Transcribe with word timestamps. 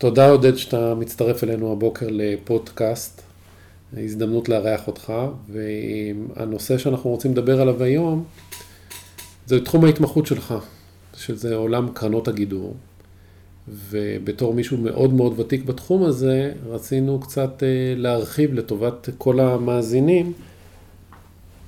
תודה 0.00 0.30
עודד 0.30 0.56
שאתה 0.56 0.94
מצטרף 0.94 1.44
אלינו 1.44 1.72
הבוקר 1.72 2.06
לפודקאסט, 2.10 3.22
הזדמנות 3.96 4.48
לארח 4.48 4.86
אותך, 4.86 5.12
והנושא 5.48 6.78
שאנחנו 6.78 7.10
רוצים 7.10 7.32
לדבר 7.32 7.60
עליו 7.60 7.82
היום 7.82 8.24
זה 9.46 9.64
תחום 9.64 9.84
ההתמחות 9.84 10.26
שלך, 10.26 10.54
שזה 11.16 11.54
עולם 11.54 11.88
קרנות 11.94 12.28
הגידור. 12.28 12.74
ובתור 13.68 14.54
מישהו 14.54 14.78
מאוד 14.78 15.12
מאוד 15.12 15.40
ותיק 15.40 15.64
בתחום 15.64 16.04
הזה, 16.04 16.52
רצינו 16.68 17.20
קצת 17.20 17.62
אה, 17.62 17.68
להרחיב 17.96 18.54
לטובת 18.54 19.08
כל 19.18 19.40
המאזינים 19.40 20.32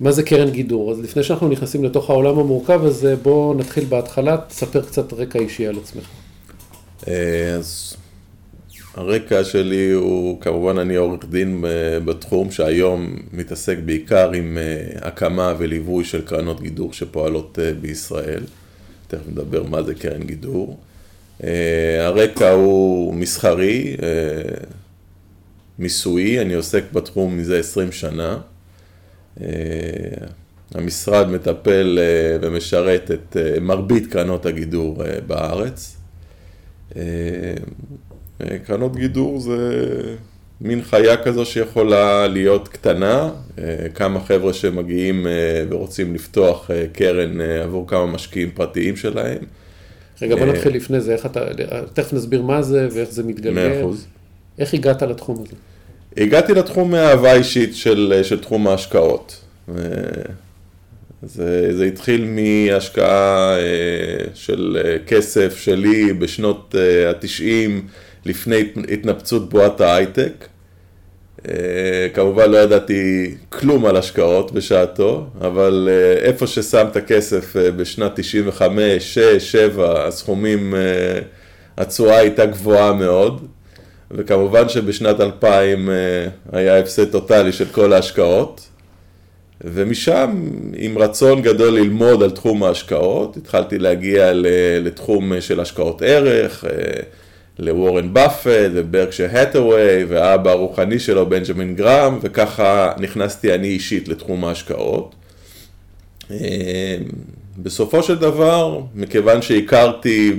מה 0.00 0.12
זה 0.12 0.22
קרן 0.22 0.50
גידור. 0.50 0.92
אז 0.92 1.00
לפני 1.00 1.22
שאנחנו 1.22 1.48
נכנסים 1.48 1.84
לתוך 1.84 2.10
העולם 2.10 2.38
המורכב 2.38 2.84
הזה, 2.84 3.16
בואו 3.16 3.54
נתחיל 3.54 3.84
בהתחלה, 3.84 4.36
תספר 4.48 4.82
קצת 4.82 5.12
רקע 5.12 5.38
אישי 5.38 5.66
על 5.66 5.78
עצמך. 5.78 6.08
אה, 7.08 7.54
אז 7.54 7.96
הרקע 8.94 9.44
שלי 9.44 9.90
הוא, 9.90 10.40
כמובן 10.40 10.78
אני 10.78 10.96
עורך 10.96 11.24
דין 11.30 11.64
אה, 11.64 12.00
בתחום 12.00 12.50
שהיום 12.50 13.16
מתעסק 13.32 13.78
בעיקר 13.84 14.32
עם 14.32 14.58
הקמה 15.00 15.54
וליווי 15.58 16.04
של 16.04 16.26
קרנות 16.26 16.60
גידור 16.60 16.92
שפועלות 16.92 17.58
בישראל. 17.80 18.42
תכף 19.08 19.28
נדבר 19.28 19.62
מה 19.62 19.82
זה 19.82 19.94
קרן 19.94 20.22
גידור. 20.22 20.78
אה, 21.44 22.06
הרקע 22.06 22.50
הוא 22.50 23.14
מסחרי, 23.14 23.96
אה, 24.02 24.66
מיסויי, 25.78 26.40
אני 26.40 26.54
עוסק 26.54 26.84
בתחום 26.92 27.36
מזה 27.36 27.58
20 27.58 27.92
שנה. 27.92 28.38
אה, 29.40 29.46
המשרד 30.74 31.28
מטפל 31.28 31.98
ומשרת 32.40 33.10
את 33.10 33.36
מרבית 33.60 34.12
קרנות 34.12 34.46
הגידור 34.46 35.02
בארץ. 35.26 35.96
קרנות 38.66 38.96
גידור 38.96 39.40
זה 39.40 39.80
מין 40.60 40.82
חיה 40.82 41.16
כזו 41.16 41.46
שיכולה 41.46 42.26
להיות 42.26 42.68
קטנה, 42.68 43.30
כמה 43.94 44.20
חבר'ה 44.20 44.52
שמגיעים 44.52 45.26
ורוצים 45.68 46.14
לפתוח 46.14 46.70
קרן 46.92 47.40
עבור 47.40 47.88
כמה 47.88 48.06
משקיעים 48.06 48.50
פרטיים 48.50 48.96
שלהם. 48.96 49.38
רגע, 50.22 50.36
בוא 50.36 50.46
אה, 50.46 50.52
נתחיל 50.52 50.76
לפני 50.76 51.00
זה, 51.00 51.12
איך 51.12 51.26
אתה, 51.26 51.40
תכף 51.92 52.12
נסביר 52.12 52.42
מה 52.42 52.62
זה 52.62 52.88
ואיך 52.92 53.10
זה 53.10 53.22
מתגלגל. 53.22 53.68
מאה 53.68 53.80
אחוז. 53.80 54.06
איך 54.58 54.74
הגעת 54.74 55.02
לתחום 55.02 55.36
הזה? 55.36 55.56
הגעתי 56.16 56.54
לתחום 56.54 56.90
מאהבה 56.90 57.32
אישית 57.32 57.76
של, 57.76 58.20
של 58.22 58.40
תחום 58.40 58.66
ההשקעות. 58.66 59.40
אה, 59.68 59.84
זה, 61.22 61.76
זה 61.76 61.84
התחיל 61.84 62.24
מהשקעה 62.24 63.58
אה, 63.58 64.24
של 64.34 64.78
כסף 65.06 65.58
שלי 65.58 66.12
בשנות 66.12 66.74
התשעים, 67.10 67.86
לפני 68.24 68.72
התנפצות 68.88 69.48
בועת 69.48 69.80
ההייטק. 69.80 70.48
אה, 71.48 72.08
כמובן 72.14 72.50
לא 72.50 72.58
ידעתי 72.58 73.34
כלום 73.48 73.86
על 73.86 73.96
השקעות 73.96 74.52
בשעתו, 74.52 75.26
אבל 75.40 75.88
אה, 75.92 76.12
איפה 76.12 76.46
ששם 76.46 76.86
את 76.90 76.96
הכסף 76.96 77.56
אה, 77.56 77.70
בשנת 77.70 78.12
95, 78.14 79.14
6, 79.14 79.52
7, 79.52 80.06
הסכומים, 80.06 80.74
התשואה 81.76 82.18
הייתה 82.18 82.46
גבוהה 82.46 82.92
מאוד, 82.92 83.46
וכמובן 84.10 84.68
שבשנת 84.68 85.20
2000 85.20 85.88
היה 86.52 86.78
הפסד 86.78 87.10
טוטאלי 87.10 87.52
של 87.52 87.64
כל 87.64 87.92
ההשקעות, 87.92 88.68
ומשם, 89.64 90.48
עם 90.76 90.98
רצון 90.98 91.42
גדול 91.42 91.74
ללמוד 91.74 92.22
על 92.22 92.30
תחום 92.30 92.62
ההשקעות, 92.62 93.36
התחלתי 93.36 93.78
להגיע 93.78 94.32
לתחום 94.80 95.40
של 95.40 95.60
השקעות 95.60 96.02
ערך, 96.02 96.64
לוורן 97.58 98.14
באפט 98.14 98.70
וברקשר 98.72 99.28
הטווי 99.32 100.04
והאבא 100.04 100.50
הרוחני 100.50 100.98
שלו 100.98 101.28
בנג'מין 101.28 101.74
גרם 101.74 102.18
וככה 102.22 102.92
נכנסתי 102.98 103.54
אני 103.54 103.68
אישית 103.68 104.08
לתחום 104.08 104.44
ההשקעות. 104.44 105.14
אה, 106.30 106.96
בסופו 107.58 108.02
של 108.02 108.18
דבר, 108.18 108.80
מכיוון 108.94 109.42
שהכרתי 109.42 110.32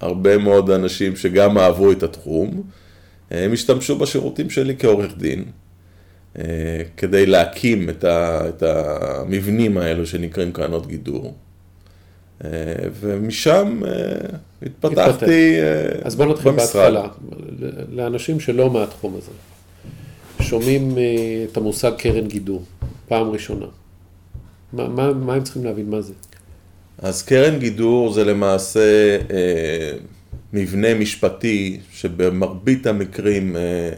הרבה 0.00 0.38
מאוד 0.38 0.70
אנשים 0.70 1.16
שגם 1.16 1.58
אהבו 1.58 1.92
את 1.92 2.02
התחום, 2.02 2.62
הם 3.30 3.52
השתמשו 3.52 3.98
בשירותים 3.98 4.50
שלי 4.50 4.76
כעורך 4.78 5.12
דין, 5.16 5.44
אה, 6.38 6.44
כדי 6.96 7.26
להקים 7.26 7.90
את 7.90 8.62
המבנים 8.62 9.78
האלו 9.78 10.06
שנקראים 10.06 10.52
קרנות 10.52 10.86
גידור. 10.86 11.34
אה, 12.44 12.50
ומשם 13.00 13.80
אה, 13.86 13.90
התפתחתי 14.62 15.00
במשרד. 15.00 15.28
אה, 15.28 16.00
אז 16.04 16.16
בוא 16.16 16.26
נתחיל 16.26 16.52
בהתחלה, 16.52 17.08
לאנשים 17.88 18.40
שלא 18.40 18.70
מהתחום 18.70 19.16
הזה, 19.16 19.32
שומעים 20.40 20.98
את 21.50 21.56
המושג 21.56 21.92
קרן 21.98 22.28
גידור, 22.28 22.64
פעם 23.08 23.30
ראשונה. 23.30 23.66
מה, 24.72 24.88
מה, 24.88 25.12
מה 25.12 25.34
הם 25.34 25.42
צריכים 25.42 25.64
להבין 25.64 25.90
מה 25.90 26.00
זה? 26.00 26.12
אז 27.02 27.22
קרן 27.22 27.58
גידור 27.58 28.12
זה 28.12 28.24
למעשה 28.24 29.18
אה, 29.30 29.92
מבנה 30.52 30.94
משפטי 30.94 31.80
שבמרבית 31.92 32.86
המקרים 32.86 33.56
אה, 33.56 33.90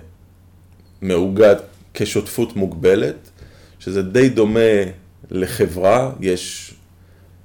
מאוגד 1.02 1.56
כשותפות 1.94 2.56
מוגבלת, 2.56 3.30
שזה 3.78 4.02
די 4.02 4.28
דומה 4.28 4.60
לחברה, 5.30 6.12
יש 6.20 6.74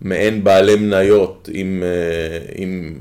מעין 0.01 0.43
בעלי 0.43 0.75
מניות 0.75 1.49
עם, 1.53 1.83
אה, 1.83 2.39
עם 2.55 2.93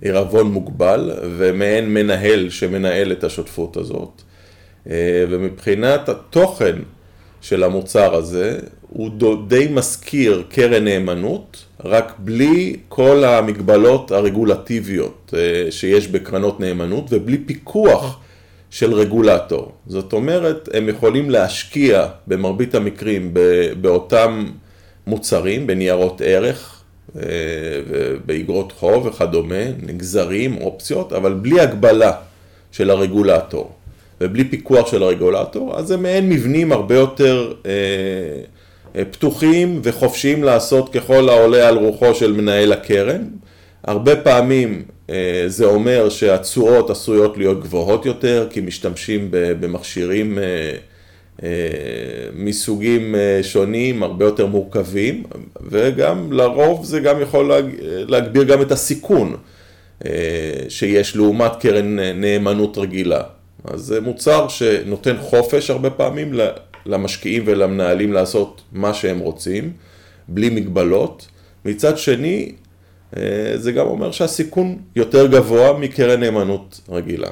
עירבון 0.00 0.52
מוגבל 0.52 1.10
ומעין 1.38 1.94
מנהל 1.94 2.50
שמנהל 2.50 3.12
את 3.12 3.24
השותפות 3.24 3.76
הזאת. 3.76 4.22
אה, 4.90 5.24
ומבחינת 5.30 6.08
התוכן 6.08 6.76
של 7.40 7.62
המוצר 7.62 8.14
הזה, 8.14 8.58
הוא 8.88 9.10
די 9.48 9.68
מזכיר 9.70 10.44
קרן 10.48 10.84
נאמנות, 10.84 11.64
רק 11.84 12.12
בלי 12.18 12.76
כל 12.88 13.24
המגבלות 13.24 14.10
הרגולטיביות 14.10 15.34
אה, 15.36 15.70
שיש 15.70 16.08
בקרנות 16.08 16.60
נאמנות 16.60 17.04
ובלי 17.10 17.38
פיקוח 17.38 18.18
של 18.70 18.94
רגולטור. 18.94 19.72
זאת 19.86 20.12
אומרת, 20.12 20.68
הם 20.72 20.88
יכולים 20.88 21.30
להשקיע 21.30 22.06
במרבית 22.26 22.74
המקרים 22.74 23.34
באותם 23.80 24.46
מוצרים 25.06 25.66
בניירות 25.66 26.22
ערך, 26.24 26.82
אה, 27.16 27.22
באגרות 28.26 28.72
חוב 28.72 29.06
וכדומה, 29.06 29.64
נגזרים, 29.86 30.56
אופציות, 30.60 31.12
אבל 31.12 31.32
בלי 31.32 31.60
הגבלה 31.60 32.12
של 32.72 32.90
הרגולטור 32.90 33.72
ובלי 34.20 34.44
פיקוח 34.44 34.90
של 34.90 35.02
הרגולטור, 35.02 35.78
אז 35.78 35.86
זה 35.86 35.96
מעין 35.96 36.28
מבנים 36.28 36.72
הרבה 36.72 36.94
יותר 36.94 37.52
אה, 37.66 37.70
אה, 38.96 39.04
פתוחים 39.04 39.80
וחופשיים 39.82 40.44
לעשות 40.44 40.92
ככל 40.92 41.28
העולה 41.28 41.68
על 41.68 41.76
רוחו 41.78 42.14
של 42.14 42.32
מנהל 42.32 42.72
הקרן. 42.72 43.24
הרבה 43.84 44.16
פעמים 44.16 44.82
זה 45.46 45.64
אומר 45.64 46.08
שהתשואות 46.08 46.90
עשויות 46.90 47.38
להיות 47.38 47.62
גבוהות 47.62 48.06
יותר, 48.06 48.46
כי 48.50 48.60
משתמשים 48.60 49.28
במכשירים 49.30 50.38
מסוגים 52.34 53.14
אה, 53.14 53.40
שונים, 53.42 54.02
הרבה 54.02 54.24
יותר 54.24 54.46
מורכבים, 54.46 55.22
וגם 55.62 56.32
לרוב 56.32 56.84
זה 56.84 57.00
גם 57.00 57.20
יכול 57.20 57.52
להגביר 57.84 58.42
גם 58.42 58.62
את 58.62 58.72
הסיכון 58.72 59.36
אה, 60.04 60.10
שיש 60.68 61.16
לעומת 61.16 61.52
קרן 61.60 61.98
נאמנות 61.98 62.78
רגילה. 62.78 63.22
אז 63.64 63.80
זה 63.80 64.00
מוצר 64.00 64.48
שנותן 64.48 65.16
חופש 65.20 65.70
הרבה 65.70 65.90
פעמים 65.90 66.32
למשקיעים 66.86 67.42
ולמנהלים 67.46 68.12
לעשות 68.12 68.62
מה 68.72 68.94
שהם 68.94 69.18
רוצים, 69.18 69.72
בלי 70.28 70.50
מגבלות. 70.50 71.26
מצד 71.64 71.98
שני, 71.98 72.52
זה 73.54 73.72
גם 73.72 73.86
אומר 73.86 74.12
שהסיכון 74.12 74.78
יותר 74.96 75.26
גבוה 75.26 75.78
מקרן 75.78 76.20
נאמנות 76.20 76.80
רגילה. 76.88 77.30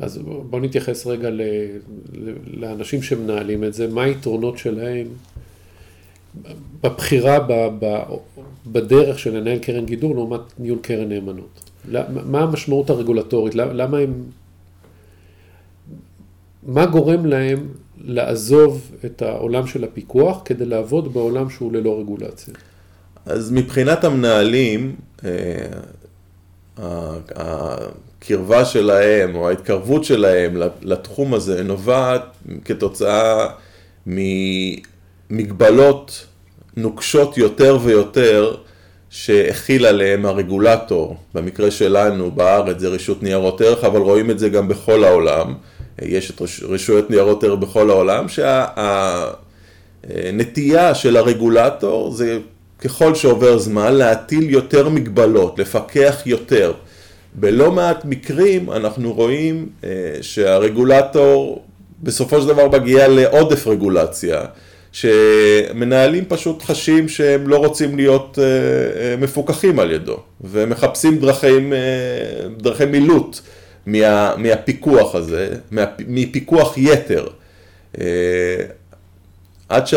אז 0.00 0.18
בואו 0.18 0.62
נתייחס 0.62 1.06
רגע 1.06 1.30
ל, 1.30 1.40
לאנשים 2.46 3.02
שמנהלים 3.02 3.64
את 3.64 3.74
זה, 3.74 3.88
מה 3.88 4.02
היתרונות 4.02 4.58
שלהם 4.58 5.06
בבחירה 6.82 7.40
ב, 7.40 7.52
ב, 7.78 8.02
בדרך 8.66 9.18
של 9.18 9.36
לנהל 9.36 9.58
קרן 9.58 9.86
גידור 9.86 10.14
לעומת 10.14 10.40
ניהול 10.58 10.78
קרן 10.82 11.08
נאמנות. 11.08 11.70
מה 12.08 12.40
המשמעות 12.40 12.90
הרגולטורית? 12.90 13.54
למה 13.54 13.98
הם... 13.98 14.22
מה 16.66 16.86
גורם 16.86 17.26
להם 17.26 17.68
לעזוב 17.98 18.90
את 19.04 19.22
העולם 19.22 19.66
של 19.66 19.84
הפיקוח 19.84 20.42
כדי 20.44 20.64
לעבוד 20.64 21.14
בעולם 21.14 21.50
שהוא 21.50 21.72
ללא 21.72 22.00
רגולציה? 22.00 22.54
אז 23.26 23.50
מבחינת 23.50 24.04
המנהלים, 24.04 24.96
אה, 25.24 25.30
הקרבה 26.78 28.64
שלהם 28.64 29.34
או 29.34 29.48
ההתקרבות 29.48 30.04
שלהם 30.04 30.62
לתחום 30.82 31.34
הזה 31.34 31.62
נובעת 31.62 32.22
כתוצאה 32.64 33.48
ממגבלות 35.30 36.26
נוקשות 36.76 37.38
יותר 37.38 37.78
ויותר 37.82 38.56
שהכיל 39.10 39.86
עליהם 39.86 40.26
הרגולטור, 40.26 41.16
במקרה 41.34 41.70
שלנו 41.70 42.30
בארץ 42.30 42.78
זה 42.78 42.88
רשות 42.88 43.22
ניירות 43.22 43.60
ערך, 43.60 43.84
אבל 43.84 44.00
רואים 44.00 44.30
את 44.30 44.38
זה 44.38 44.48
גם 44.48 44.68
בכל 44.68 45.04
העולם, 45.04 45.54
יש 46.02 46.30
את 46.30 46.42
רשויות 46.62 47.10
ניירות 47.10 47.44
ערך 47.44 47.58
בכל 47.58 47.90
העולם, 47.90 48.26
שהנטייה 50.04 50.94
של 50.94 51.16
הרגולטור 51.16 52.10
זה 52.10 52.38
ככל 52.84 53.14
שעובר 53.14 53.58
זמן 53.58 53.94
להטיל 53.94 54.50
יותר 54.50 54.88
מגבלות, 54.88 55.58
לפקח 55.58 56.22
יותר. 56.26 56.72
בלא 57.34 57.72
מעט 57.72 58.04
מקרים 58.04 58.70
אנחנו 58.70 59.12
רואים 59.12 59.68
אה, 59.84 59.90
שהרגולטור 60.20 61.62
בסופו 62.02 62.40
של 62.40 62.48
דבר 62.48 62.68
מגיע 62.68 63.08
לעודף 63.08 63.66
רגולציה, 63.66 64.42
שמנהלים 64.92 66.24
פשוט 66.28 66.62
חשים 66.62 67.08
שהם 67.08 67.48
לא 67.48 67.56
רוצים 67.56 67.96
להיות 67.96 68.38
אה, 68.38 68.44
אה, 68.44 69.16
מפוקחים 69.16 69.78
על 69.78 69.90
ידו, 69.90 70.16
ומחפשים 70.40 71.18
דרכים, 71.18 71.72
דרכי 72.56 72.84
מילוט 72.84 73.40
מה, 73.86 74.34
מהפיקוח 74.36 75.14
הזה, 75.14 75.48
מה, 75.70 75.84
מפיקוח 76.08 76.78
יתר. 76.78 77.26
עד 79.68 79.86
ש... 79.86 79.94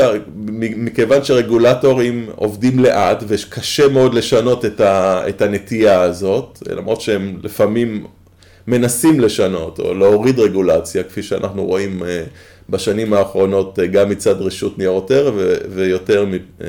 מכיוון 0.58 1.24
שרגולטורים 1.24 2.30
עובדים 2.36 2.80
לאט 2.80 3.24
וקשה 3.28 3.88
מאוד 3.88 4.14
לשנות 4.14 4.66
את, 4.66 4.81
ה... 4.81 5.22
את 5.30 5.42
הנטייה 5.42 6.02
הזאת, 6.02 6.64
למרות 6.72 7.02
שהם 7.02 7.40
לפעמים 7.44 8.06
מנסים 8.68 9.19
לשנות 9.19 9.80
או 9.80 9.94
להוריד 9.94 10.40
רגולציה, 10.40 11.04
כפי 11.04 11.24
שאנחנו 11.24 11.66
רואים 11.66 12.04
אה, 12.04 12.24
בשנים 12.69 13.14
האחרונות 13.14 13.80
אה, 13.80 13.88
גם 13.88 14.10
מצד 14.10 14.42
רשות 14.42 14.78
ניירות 14.78 15.12
ערך 15.12 15.34
ו... 15.38 15.56
ויותר 15.69 16.25
אה, 16.62 16.68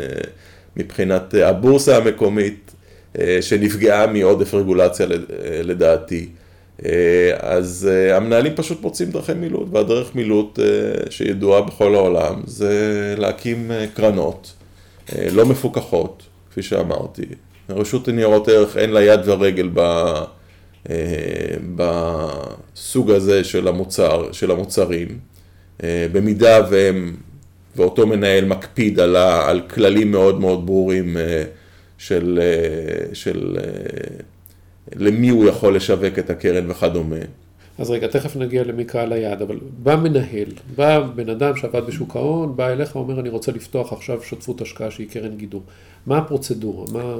מבחינת 0.76 1.34
הבורסה 1.34 1.96
המקומית, 1.96 2.70
שנפגעה 3.40 4.06
מעודף 4.06 4.54
רגולציה 4.54 5.06
לדעתי. 5.64 6.28
אה, 6.84 7.30
אז 7.40 7.88
אה, 7.90 8.16
המנהלים 8.16 8.52
פשוט 8.56 8.82
מוצאים 8.82 9.10
דרכי 9.10 9.34
מילוט, 9.34 9.68
והדרך 9.72 10.14
מילוט 10.14 10.58
אה, 10.58 11.10
שידועה 11.10 11.62
בכל 11.62 11.94
העולם 11.94 12.42
זה 12.46 13.14
להקים 13.18 13.70
קרנות 13.94 14.52
לא 15.32 15.46
מפוקחות, 15.46 16.22
כפי 16.50 16.62
שאמרתי. 16.62 17.22
רשות 17.68 18.08
לניירות 18.08 18.48
ערך 18.48 18.76
אין 18.76 18.90
לה 18.90 19.02
יד 19.02 19.20
ורגל 19.24 19.70
בסוג 21.74 23.10
הזה 23.10 23.44
של, 23.44 23.68
המוצר, 23.68 24.32
של 24.32 24.50
המוצרים. 24.50 25.18
במידה 25.82 26.60
והם, 26.70 27.16
ואותו 27.76 28.06
מנהל 28.06 28.44
מקפיד 28.44 29.00
על, 29.00 29.16
על 29.16 29.60
כללים 29.60 30.10
מאוד 30.10 30.40
מאוד 30.40 30.66
ברורים 30.66 31.16
של, 31.98 32.40
של 33.12 33.56
למי 34.96 35.28
הוא 35.28 35.48
יכול 35.48 35.76
לשווק 35.76 36.18
את 36.18 36.30
הקרן 36.30 36.70
וכדומה. 36.70 37.16
אז 37.78 37.90
רגע, 37.90 38.06
תכף 38.06 38.36
נגיע 38.36 38.64
למי 38.64 38.84
קהל 38.84 39.12
היעד, 39.12 39.42
אבל 39.42 39.58
בא 39.82 39.96
מנהל, 39.96 40.48
בא 40.76 41.00
בן 41.00 41.28
אדם 41.28 41.56
שעבד 41.56 41.86
בשוק 41.86 42.16
ההון, 42.16 42.56
בא 42.56 42.68
אליך, 42.68 42.96
אומר, 42.96 43.20
אני 43.20 43.28
רוצה 43.28 43.52
לפתוח 43.52 43.92
עכשיו 43.92 44.22
שותפות 44.22 44.60
השקעה 44.60 44.90
שהיא 44.90 45.08
קרן 45.10 45.36
גידור. 45.36 45.62
מה 46.06 46.18
הפרוצדורה? 46.18 46.84
מה... 46.92 47.14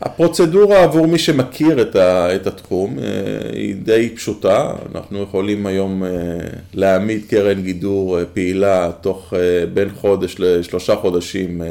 הפרוצדורה 0.00 0.84
עבור 0.84 1.06
מי 1.06 1.18
שמכיר 1.18 1.82
את, 1.82 1.96
ה, 1.96 2.34
את 2.36 2.46
התחום 2.46 2.98
אה, 2.98 3.04
היא 3.52 3.74
די 3.76 4.12
פשוטה, 4.16 4.72
אנחנו 4.94 5.22
יכולים 5.22 5.66
היום 5.66 6.04
אה, 6.04 6.10
להעמיד 6.74 7.24
קרן 7.28 7.62
גידור 7.62 8.18
אה, 8.18 8.24
פעילה 8.24 8.90
תוך 9.00 9.32
בין 9.74 9.90
חודש 9.90 10.36
לשלושה 10.38 10.96
חודשים 10.96 11.62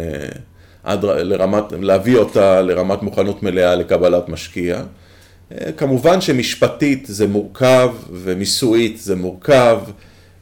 עד 0.88 1.06
לרמת, 1.06 1.64
להביא 1.80 2.18
אותה 2.18 2.62
לרמת 2.62 3.02
מוכנות 3.02 3.44
מלאה 3.44 3.76
לקבלת 3.76 4.30
משקיע. 4.30 4.82
אה, 5.52 5.72
כמובן 5.72 6.22
שמשפטית 6.22 7.06
זה 7.06 7.28
מורכב 7.28 7.90
ומיסויית 8.12 8.98
זה 8.98 9.16
מורכב. 9.16 9.80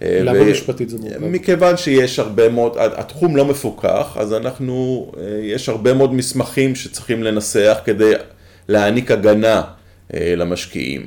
אה, 0.02 0.20
למה 0.24 0.42
ו... 0.42 0.52
משפטית 0.52 0.90
זה 0.90 0.98
מורכב? 0.98 1.20
מכיוון 1.20 1.78
שיש 1.78 2.20
הרבה 2.20 2.50
מאוד, 2.50 2.78
התחום 2.78 3.36
לא 3.36 3.46
מפוקח, 3.46 4.18
אז 4.20 4.34
אנחנו, 4.34 5.12
אה, 5.18 5.24
יש 5.44 5.70
הרבה 5.70 5.94
מאוד 5.94 6.14
מסמכים 6.14 6.76
שצריכים 6.76 7.24
לנסח 7.24 7.78
כדי 7.86 8.14
להעניק 8.68 9.12
הגנה 9.12 9.62
למשקיעים. 10.14 11.06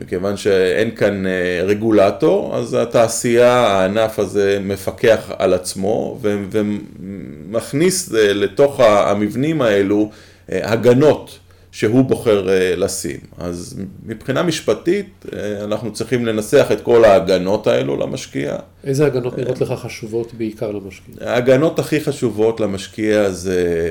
מכיוון 0.00 0.36
שאין 0.36 0.90
כאן 0.90 1.26
אה, 1.26 1.60
רגולטור, 1.64 2.56
אז 2.56 2.74
התעשייה, 2.74 3.52
הענף 3.52 4.18
הזה 4.18 4.58
מפקח 4.62 5.30
על 5.38 5.54
עצמו 5.54 6.18
ומכניס 6.20 8.14
אה, 8.14 8.32
לתוך 8.32 8.80
המבנים 8.80 9.62
האלו 9.62 10.10
אה, 10.52 10.72
הגנות 10.72 11.38
שהוא 11.72 12.04
בוחר 12.04 12.46
לשים. 12.76 13.20
אז 13.38 13.80
מבחינה 14.06 14.42
משפטית 14.42 15.24
אנחנו 15.64 15.92
צריכים 15.92 16.26
לנסח 16.26 16.66
את 16.72 16.80
כל 16.80 17.04
ההגנות 17.04 17.66
האלו 17.66 17.96
למשקיע. 17.96 18.56
איזה 18.84 19.06
הגנות 19.06 19.38
נראות 19.38 19.60
לך 19.60 19.72
חשובות 19.72 20.34
בעיקר 20.34 20.70
למשקיע? 20.70 21.14
ההגנות 21.20 21.78
הכי 21.78 22.00
חשובות 22.00 22.60
למשקיע 22.60 23.30
זה 23.30 23.90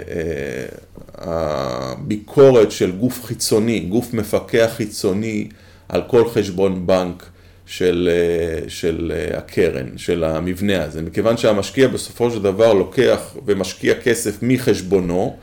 הביקורת 1.18 2.72
של 2.72 2.92
גוף 2.92 3.24
חיצוני, 3.24 3.80
גוף 3.80 4.14
מפקח 4.14 4.72
חיצוני. 4.76 5.48
על 5.90 6.02
כל 6.08 6.30
חשבון 6.30 6.88
בנק 6.88 7.24
של, 7.66 8.10
אה, 8.12 8.70
של 8.70 9.12
אה, 9.16 9.38
הקרן, 9.38 9.98
של 9.98 10.24
המבנה 10.24 10.84
הזה. 10.84 11.02
מכיוון 11.02 11.38
שהמשקיע 11.38 11.88
בסופו 11.88 12.32
של 12.32 12.42
דבר 12.42 12.74
לוקח 12.74 13.36
ומשקיע 13.46 13.94
כסף 13.94 14.38
מחשבונו, 14.42 15.38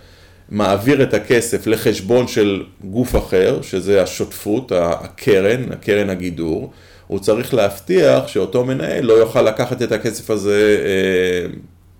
מעביר 0.49 1.03
את 1.03 1.15
הכסף 1.15 1.67
לחשבון 1.67 2.29
של 2.29 2.62
גוף 2.85 3.17
אחר, 3.17 3.62
שזה 3.62 4.03
השותפות, 4.03 4.73
הקרן, 4.75 5.73
הקרן 5.73 6.11
הגידור, 6.11 6.73
הוא 7.06 7.19
צריך 7.19 7.55
להבטיח 7.55 8.29
שאותו 8.29 8.65
מנהל 8.65 9.05
לא 9.05 9.12
יוכל 9.12 9.43
לקחת 9.43 9.83
את 9.83 9.93
הכסף 9.93 10.31
הזה 10.31 10.81
אה, 10.85 11.55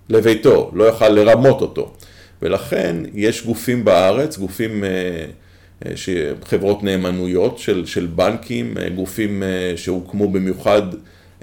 לביתו, 0.09 0.71
לא 0.73 0.83
יוכל 0.83 1.09
לרמות 1.09 1.61
אותו. 1.61 1.93
ולכן 2.41 2.95
יש 3.13 3.45
גופים 3.45 3.85
בארץ, 3.85 4.37
גופים 4.37 4.83
אה, 4.83 4.89
חברות 6.43 6.83
נאמנויות 6.83 7.59
של, 7.59 7.85
של 7.85 8.05
בנקים, 8.05 8.77
אה, 8.77 8.89
גופים 8.89 9.43
אה, 9.43 9.73
שהוקמו 9.75 10.29
במיוחד 10.29 10.81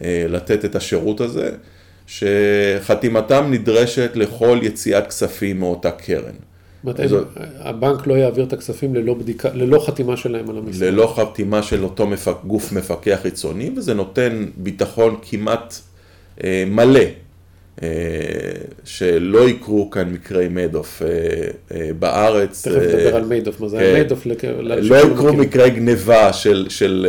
אה, 0.03 0.27
לתת 0.29 0.65
את 0.65 0.77
השירות 0.77 1.21
הזה, 1.21 1.51
שחתימתם 2.07 3.47
נדרשת 3.51 4.11
לכל 4.15 4.59
יציאת 4.63 5.07
כספים 5.07 5.61
מאותה 5.61 5.91
קרן. 5.91 6.35
מתי 6.85 7.09
זאת... 7.09 7.27
הבנק 7.59 8.07
לא 8.07 8.15
יעביר 8.15 8.45
את 8.45 8.53
הכספים 8.53 8.95
ללא, 8.95 9.15
בדיקה, 9.15 9.49
ללא 9.55 9.85
חתימה 9.87 10.17
שלהם 10.17 10.51
על 10.51 10.59
המשרד? 10.59 10.83
ללא 10.83 11.15
חתימה 11.17 11.63
של 11.63 11.85
אותו 11.85 12.07
מפק, 12.07 12.37
גוף 12.47 12.73
מפקח 12.73 13.19
חיצוני, 13.23 13.71
וזה 13.77 13.95
נותן 13.95 14.47
ביטחון 14.57 15.17
כמעט 15.23 15.75
אה, 16.45 16.65
מלא 16.67 16.99
אה, 16.99 17.11
שלא 18.85 19.49
יקרו 19.49 19.91
כאן 19.91 20.13
מקרי 20.13 20.49
מיידוף 20.49 21.03
אה, 21.03 21.09
אה, 21.77 21.91
בארץ. 21.99 22.69
תכף 22.69 22.77
נדבר 22.77 23.17
על 23.17 23.25
מיידוף, 23.25 23.61
מה 23.61 23.69
זה 23.69 23.79
היה 23.79 23.93
מיידוף? 23.93 24.27
לא 24.81 24.97
יקרו 24.97 25.33
מקרי 25.33 25.71
גניבה 25.71 26.33
של, 26.69 27.07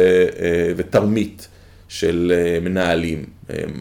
ותרמית 0.75 1.47
של 1.89 2.33
מנהלים. 2.61 3.25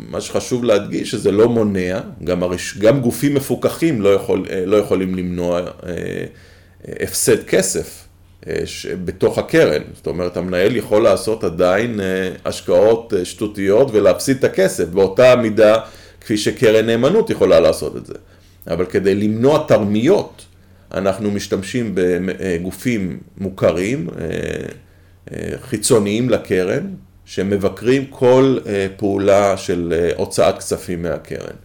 מה 0.08 0.20
שחשוב 0.20 0.64
להדגיש 0.64 1.10
שזה 1.10 1.32
לא 1.32 1.48
מונע, 1.48 2.00
גם, 2.24 2.42
הרש, 2.42 2.78
גם 2.78 3.00
גופים 3.00 3.34
מפוקחים 3.34 4.02
לא, 4.02 4.08
יכול, 4.08 4.46
לא 4.66 4.76
יכולים 4.76 5.14
למנוע 5.14 5.60
הפסד 7.00 7.44
כסף. 7.44 8.06
בתוך 9.04 9.38
הקרן, 9.38 9.82
זאת 9.94 10.06
אומרת 10.06 10.36
המנהל 10.36 10.76
יכול 10.76 11.02
לעשות 11.02 11.44
עדיין 11.44 12.00
השקעות 12.44 13.12
שטותיות 13.24 13.88
ולהפסיד 13.92 14.36
את 14.36 14.44
הכסף 14.44 14.88
באותה 14.88 15.36
מידה 15.36 15.76
כפי 16.20 16.36
שקרן 16.36 16.86
נאמנות 16.86 17.30
יכולה 17.30 17.60
לעשות 17.60 17.96
את 17.96 18.06
זה. 18.06 18.14
אבל 18.66 18.84
כדי 18.84 19.14
למנוע 19.14 19.64
תרמיות, 19.68 20.46
אנחנו 20.94 21.30
משתמשים 21.30 21.92
בגופים 21.94 23.18
מוכרים, 23.38 24.08
אה, 24.08 24.24
אה, 25.32 25.58
חיצוניים 25.60 26.30
לקרן, 26.30 26.86
שמבקרים 27.24 28.06
כל 28.06 28.58
אה, 28.66 28.86
פעולה 28.96 29.56
של 29.56 30.10
הוצאת 30.16 30.58
כספים 30.58 31.02
מהקרן. 31.02 31.56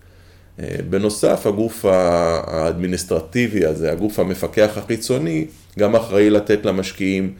בנוסף, 0.89 1.45
הגוף 1.45 1.85
האדמיניסטרטיבי 1.85 3.65
הזה, 3.65 3.91
הגוף 3.91 4.19
המפקח 4.19 4.71
החיצוני, 4.75 5.45
גם 5.79 5.95
אחראי 5.95 6.29
לתת 6.29 6.65
למשקיעים 6.65 7.33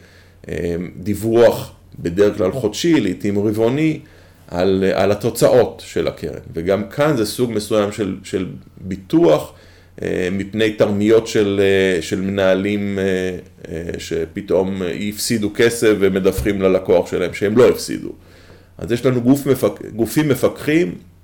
דיווח 0.96 1.72
בדרך 1.98 2.36
כלל 2.36 2.52
חודשי, 2.52 3.00
לעיתים 3.00 3.38
רבעוני, 3.38 4.00
על, 4.48 4.84
על 4.94 5.12
התוצאות 5.12 5.82
של 5.86 6.08
הקרן, 6.08 6.40
וגם 6.54 6.88
כאן 6.88 7.16
זה 7.16 7.26
סוג 7.26 7.52
מסוים 7.52 7.92
של, 7.92 8.16
של 8.24 8.46
ביטוח 8.80 9.52
אה, 10.02 10.28
מפני 10.32 10.72
תרמיות 10.72 11.26
של, 11.26 11.60
אה, 11.62 12.02
של 12.02 12.20
מנהלים 12.20 12.98
אה, 12.98 13.90
שפתאום 13.98 14.82
הפסידו 15.08 15.50
כסף 15.54 15.94
ומדווחים 15.98 16.62
ללקוח 16.62 17.10
שלהם 17.10 17.34
שהם 17.34 17.58
לא 17.58 17.68
הפסידו. 17.68 18.12
אז 18.78 18.92
יש 18.92 19.06
לנו 19.06 19.20
גוף 19.20 19.46
מפק, 19.46 19.72
גופים 19.94 20.28
מפקחים 20.28 20.88
אה, 20.88 21.15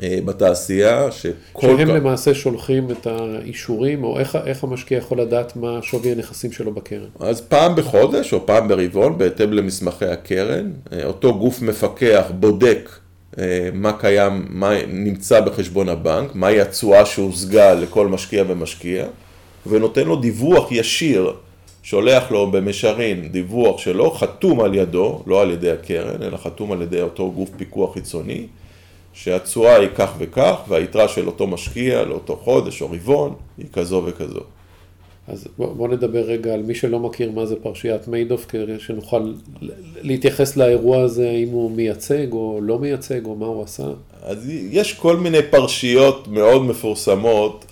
בתעשייה, 0.00 1.10
שכל... 1.10 1.66
שהם 1.66 1.86
כ... 1.86 1.88
למעשה 1.88 2.34
שולחים 2.34 2.90
את 2.90 3.06
האישורים, 3.06 4.04
או 4.04 4.18
איך, 4.18 4.38
איך 4.46 4.64
המשקיע 4.64 4.98
יכול 4.98 5.20
לדעת 5.20 5.56
מה 5.56 5.78
שווי 5.82 6.12
הנכסים 6.12 6.52
שלו 6.52 6.74
בקרן? 6.74 7.08
אז 7.20 7.40
פעם 7.40 7.76
בחודש 7.76 8.32
או 8.32 8.46
פעם 8.46 8.68
ברבעון, 8.68 9.18
בהתאם 9.18 9.52
למסמכי 9.52 10.04
הקרן, 10.04 10.70
אה, 10.92 11.04
אותו 11.04 11.38
גוף 11.38 11.62
מפקח 11.62 12.24
בודק 12.40 12.90
אה, 13.38 13.68
מה 13.72 13.92
קיים, 13.92 14.46
מה 14.48 14.70
נמצא 14.88 15.40
בחשבון 15.40 15.88
הבנק, 15.88 16.34
מהי 16.34 16.60
התשואה 16.60 17.06
שהושגה 17.06 17.74
לכל 17.74 18.08
משקיע 18.08 18.44
ומשקיע, 18.48 19.06
ונותן 19.66 20.06
לו 20.06 20.16
דיווח 20.16 20.72
ישיר, 20.72 21.32
שולח 21.82 22.30
לו 22.30 22.50
במישרין 22.50 23.28
דיווח 23.28 23.78
שלו, 23.78 24.10
חתום 24.10 24.60
על 24.60 24.74
ידו, 24.74 25.22
לא 25.26 25.42
על 25.42 25.50
ידי 25.50 25.70
הקרן, 25.70 26.22
אלא 26.22 26.36
חתום 26.36 26.72
על 26.72 26.82
ידי 26.82 27.02
אותו 27.02 27.32
גוף 27.32 27.50
פיקוח 27.56 27.94
חיצוני, 27.94 28.46
שהתשואה 29.16 29.76
היא 29.76 29.88
כך 29.94 30.12
וכך, 30.18 30.54
והיתרה 30.68 31.08
של 31.08 31.26
אותו 31.26 31.46
משקיע 31.46 32.04
לאותו 32.04 32.36
חודש 32.36 32.82
או 32.82 32.90
רבעון 32.90 33.34
היא 33.58 33.66
כזו 33.72 34.02
וכזו. 34.06 34.40
אז 35.28 35.48
בוא, 35.58 35.72
בוא 35.74 35.88
נדבר 35.88 36.20
רגע 36.20 36.54
על 36.54 36.62
מי 36.62 36.74
שלא 36.74 37.00
מכיר 37.00 37.30
מה 37.30 37.46
זה 37.46 37.56
פרשיית 37.56 38.08
מיידוף, 38.08 38.46
כדי 38.48 38.78
שנוכל 38.78 39.32
להתייחס 40.02 40.56
לאירוע 40.56 41.02
הזה, 41.02 41.30
אם 41.30 41.48
הוא 41.48 41.70
מייצג 41.70 42.32
או 42.32 42.58
לא 42.62 42.78
מייצג, 42.78 43.26
או 43.26 43.34
מה 43.34 43.46
הוא 43.46 43.62
עשה. 43.62 43.84
אז 44.22 44.50
יש 44.50 44.92
כל 44.92 45.16
מיני 45.16 45.42
פרשיות 45.50 46.28
מאוד 46.28 46.62
מפורסמות. 46.62 47.64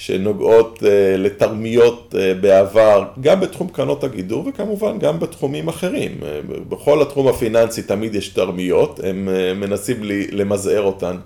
שנוגעות 0.00 0.78
uh, 0.78 0.86
לתרמיות 1.18 2.14
uh, 2.14 2.40
בעבר, 2.40 3.04
גם 3.20 3.40
בתחום 3.40 3.68
קרנות 3.68 4.04
הגידור 4.04 4.48
וכמובן 4.48 4.98
גם 4.98 5.20
בתחומים 5.20 5.68
אחרים. 5.68 6.18
Uh, 6.20 6.24
בכל 6.68 7.02
התחום 7.02 7.28
הפיננסי 7.28 7.82
תמיד 7.82 8.14
יש 8.14 8.28
תרמיות, 8.28 9.00
הם 9.04 9.28
מנסים 9.60 9.96
למזער 10.32 10.82
אותן, 10.82 11.16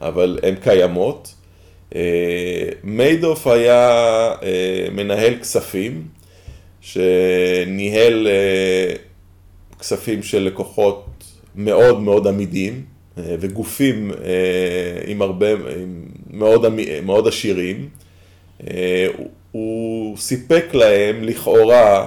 אבל 0.00 0.38
הן 0.42 0.54
קיימות. 0.54 1.34
מיידוף 2.84 3.46
היה 3.46 4.32
מנהל 4.92 5.34
כספים, 5.34 6.04
שניהל 6.80 8.28
כספים 9.78 10.22
של 10.22 10.42
לקוחות 10.42 11.04
מאוד 11.56 12.00
מאוד 12.00 12.26
עמידים, 12.26 12.82
וגופים 13.16 14.10
עם 15.06 15.22
הרבה, 15.22 15.50
עם 15.52 16.04
מאוד, 16.30 16.66
מאוד 17.02 17.28
עשירים. 17.28 17.88
אה, 18.64 19.06
הוא 19.52 20.16
סיפק 20.16 20.64
להם 20.72 21.24
לכאורה 21.24 22.06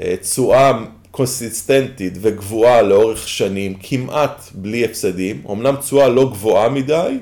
אה, 0.00 0.14
תשואה 0.20 0.78
קונסיסטנטית 1.10 2.12
וגבוהה 2.20 2.82
לאורך 2.82 3.28
שנים, 3.28 3.74
כמעט 3.82 4.42
בלי 4.54 4.84
הפסדים, 4.84 5.42
אמנם 5.50 5.76
תשואה 5.76 6.08
לא 6.08 6.24
גבוהה 6.30 6.68
מדי, 6.68 7.18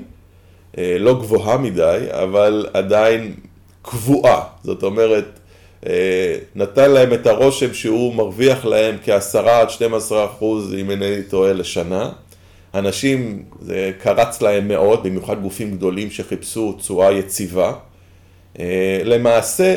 אה, 0.77 0.95
לא 0.99 1.13
גבוהה 1.13 1.57
מדי, 1.57 2.05
אבל 2.09 2.67
עדיין 2.73 3.33
קבועה, 3.81 4.43
זאת 4.63 4.83
אומרת, 4.83 5.25
נתן 6.55 6.91
להם 6.91 7.13
את 7.13 7.27
הרושם 7.27 7.73
שהוא 7.73 8.15
מרוויח 8.15 8.65
להם 8.65 8.97
כ-10 9.05 9.37
עד 9.37 9.69
12 9.69 10.25
אחוז, 10.25 10.73
אם 10.73 10.91
אינני 10.91 11.23
טועה, 11.29 11.53
לשנה. 11.53 12.11
אנשים, 12.73 13.43
זה 13.61 13.91
קרץ 13.99 14.41
להם 14.41 14.67
מאוד, 14.67 15.03
במיוחד 15.03 15.41
גופים 15.41 15.71
גדולים 15.71 16.11
שחיפשו 16.11 16.73
תשואה 16.73 17.11
יציבה. 17.11 17.73
אה, 18.59 19.01
למעשה, 19.03 19.75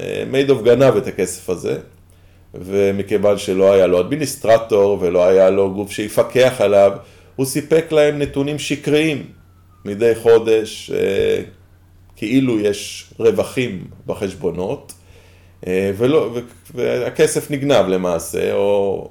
אה, 0.00 0.24
מיידוף 0.30 0.62
גנב 0.62 0.96
את 0.96 1.06
הכסף 1.06 1.50
הזה, 1.50 1.78
ומכיוון 2.54 3.38
שלא 3.38 3.72
היה 3.72 3.86
לו 3.86 4.00
אדמיניסטרטור 4.00 4.98
ולא 5.00 5.26
היה 5.26 5.50
לו 5.50 5.74
גוף 5.74 5.90
שיפקח 5.90 6.60
עליו, 6.60 6.92
הוא 7.36 7.46
סיפק 7.46 7.92
להם 7.92 8.18
נתונים 8.18 8.58
שקריים 8.58 9.26
מדי 9.84 10.14
חודש, 10.14 10.90
אה, 10.94 11.42
כאילו 12.16 12.60
יש 12.60 13.10
רווחים 13.18 13.84
בחשבונות, 14.06 14.92
ולא, 15.96 16.36
והכסף 16.74 17.50
נגנב 17.50 17.86
למעשה, 17.88 18.52
או 18.52 19.08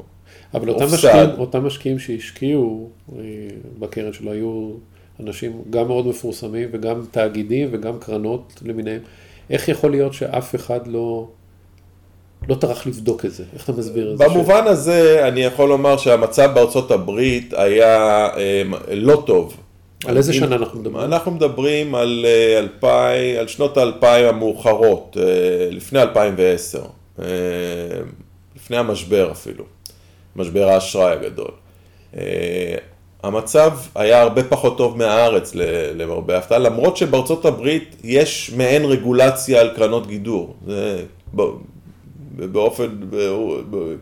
אבל 0.54 0.70
אותם 0.70 0.86
משקיעים, 0.86 1.30
אותם 1.38 1.66
משקיעים 1.66 2.00
שהשקיעו 2.00 2.90
בקרן 3.80 4.14
שלו 4.14 4.32
היו 4.32 4.72
אנשים 5.22 5.62
גם 5.70 5.88
מאוד 5.88 6.08
מפורסמים 6.08 6.70
וגם 6.72 7.06
תאגידים 7.12 7.70
וגם 7.72 8.00
קרנות 8.00 8.54
למיניהם, 8.66 9.00
איך 9.50 9.70
יכול 9.70 9.92
להיות 9.92 10.14
שאף 10.14 10.56
אחד 10.56 10.88
לא, 10.88 11.28
לא 12.50 12.56
טרח 12.56 12.88
לבדוק 12.88 13.26
את 13.26 13.32
זה? 13.32 13.44
איך 13.54 13.64
אתה 13.64 13.72
מסביר 13.72 14.14
את 14.14 14.18
זה? 14.18 14.26
במובן 14.26 14.64
ש... 14.66 14.68
הזה 14.68 15.28
אני 15.28 15.44
יכול 15.44 15.70
לומר 15.70 15.98
שהמצב 15.98 16.52
בארצות 16.54 16.92
הברית 16.92 17.54
היה 17.54 18.28
אה, 18.38 18.64
לא 18.92 19.24
טוב. 19.26 19.58
על 20.06 20.18
איזה 20.18 20.34
שנה 20.34 20.56
אנחנו 20.56 20.80
מדברים? 20.80 21.06
אנחנו 21.06 21.32
מדברים 21.32 21.96
על, 21.96 22.26
אה, 22.28 22.60
אלפי, 22.60 23.38
על 23.40 23.48
שנות 23.48 23.78
האלפיים 23.78 24.26
המאוחרות, 24.26 25.18
אה, 25.20 25.24
לפני 25.72 26.02
2010, 26.02 26.84
אה, 27.20 27.26
לפני 28.56 28.78
המשבר 28.78 29.32
אפילו, 29.32 29.64
משבר 30.36 30.68
האשראי 30.68 31.12
הגדול. 31.12 31.52
המצב 33.24 33.72
היה 33.96 34.22
הרבה 34.22 34.44
פחות 34.44 34.78
טוב 34.78 34.98
מהארץ 34.98 35.52
למרבה 35.96 36.36
ההפתעה, 36.36 36.58
למרות 36.58 36.98
שבארצות 36.98 37.46
הברית 37.46 37.96
יש 38.04 38.52
מעין 38.58 38.86
רגולציה 38.86 39.62
על 39.62 39.70
קרנות 39.76 40.08
גידור. 40.08 40.56
זה 40.68 41.04
באופן, 42.36 42.90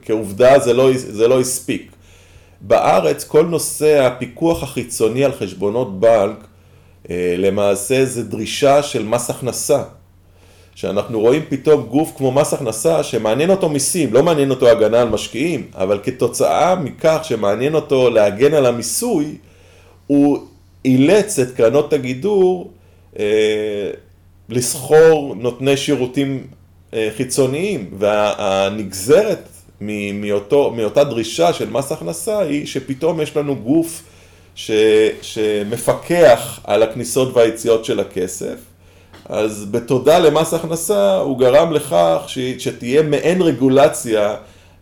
כעובדה 0.02 0.60
זה 0.60 0.74
לא, 0.74 0.90
זה 0.96 1.28
לא 1.28 1.40
הספיק. 1.40 1.92
בארץ 2.62 3.24
כל 3.24 3.46
נושא 3.46 4.06
הפיקוח 4.06 4.64
החיצוני 4.64 5.26
על 5.26 5.32
חשבונות 5.32 6.00
בנק 6.00 6.48
אה, 7.10 7.36
למעשה 7.38 8.06
זה 8.06 8.24
דרישה 8.24 8.84
של 8.84 9.06
מס 9.06 9.30
הכנסה. 9.30 9.84
שאנחנו 10.80 11.20
רואים 11.20 11.42
פתאום 11.50 11.82
גוף 11.82 12.12
כמו 12.18 12.32
מס 12.32 12.54
הכנסה 12.54 13.04
שמעניין 13.04 13.50
אותו 13.50 13.70
מיסים, 13.70 14.14
לא 14.14 14.24
מעניין 14.24 14.50
אותו 14.50 14.70
הגנה 14.70 15.02
על 15.02 15.10
משקיעים, 15.10 15.68
אבל 15.76 16.00
כתוצאה 16.04 16.76
מכך 16.76 17.20
שמעניין 17.24 17.76
אותו 17.76 18.10
להגן 18.10 18.54
על 18.54 18.66
המיסוי, 18.66 19.38
הוא 20.08 20.40
אילץ 20.86 21.40
את 21.40 21.52
קרנות 21.56 21.94
הגידור 21.94 22.72
אה, 23.20 23.26
לסחור 24.50 25.36
נותני 25.36 25.78
שירותים 25.78 26.48
אה, 26.94 27.10
חיצוניים, 27.18 27.90
והנגזרת 27.98 29.50
מאותו, 29.82 30.74
מאותה 30.76 31.04
דרישה 31.04 31.54
של 31.54 31.70
מס 31.70 31.92
הכנסה 31.92 32.40
היא 32.40 32.66
שפתאום 32.66 33.22
יש 33.22 33.38
לנו 33.38 33.56
גוף 33.56 34.04
ש, 34.56 34.72
שמפקח 35.22 36.60
על 36.64 36.84
הכניסות 36.84 37.36
והיציאות 37.36 37.86
של 37.86 38.00
הכסף. 38.00 38.69
אז 39.30 39.66
בתודה 39.72 40.20
למס 40.20 40.54
הכנסה 40.54 41.18
הוא 41.18 41.40
גרם 41.40 41.72
לכך 41.72 42.24
ש... 42.28 42.40
שתהיה 42.40 43.04
מעין 43.04 43.42
רגולציה 43.42 44.36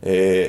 אה, 0.06 0.46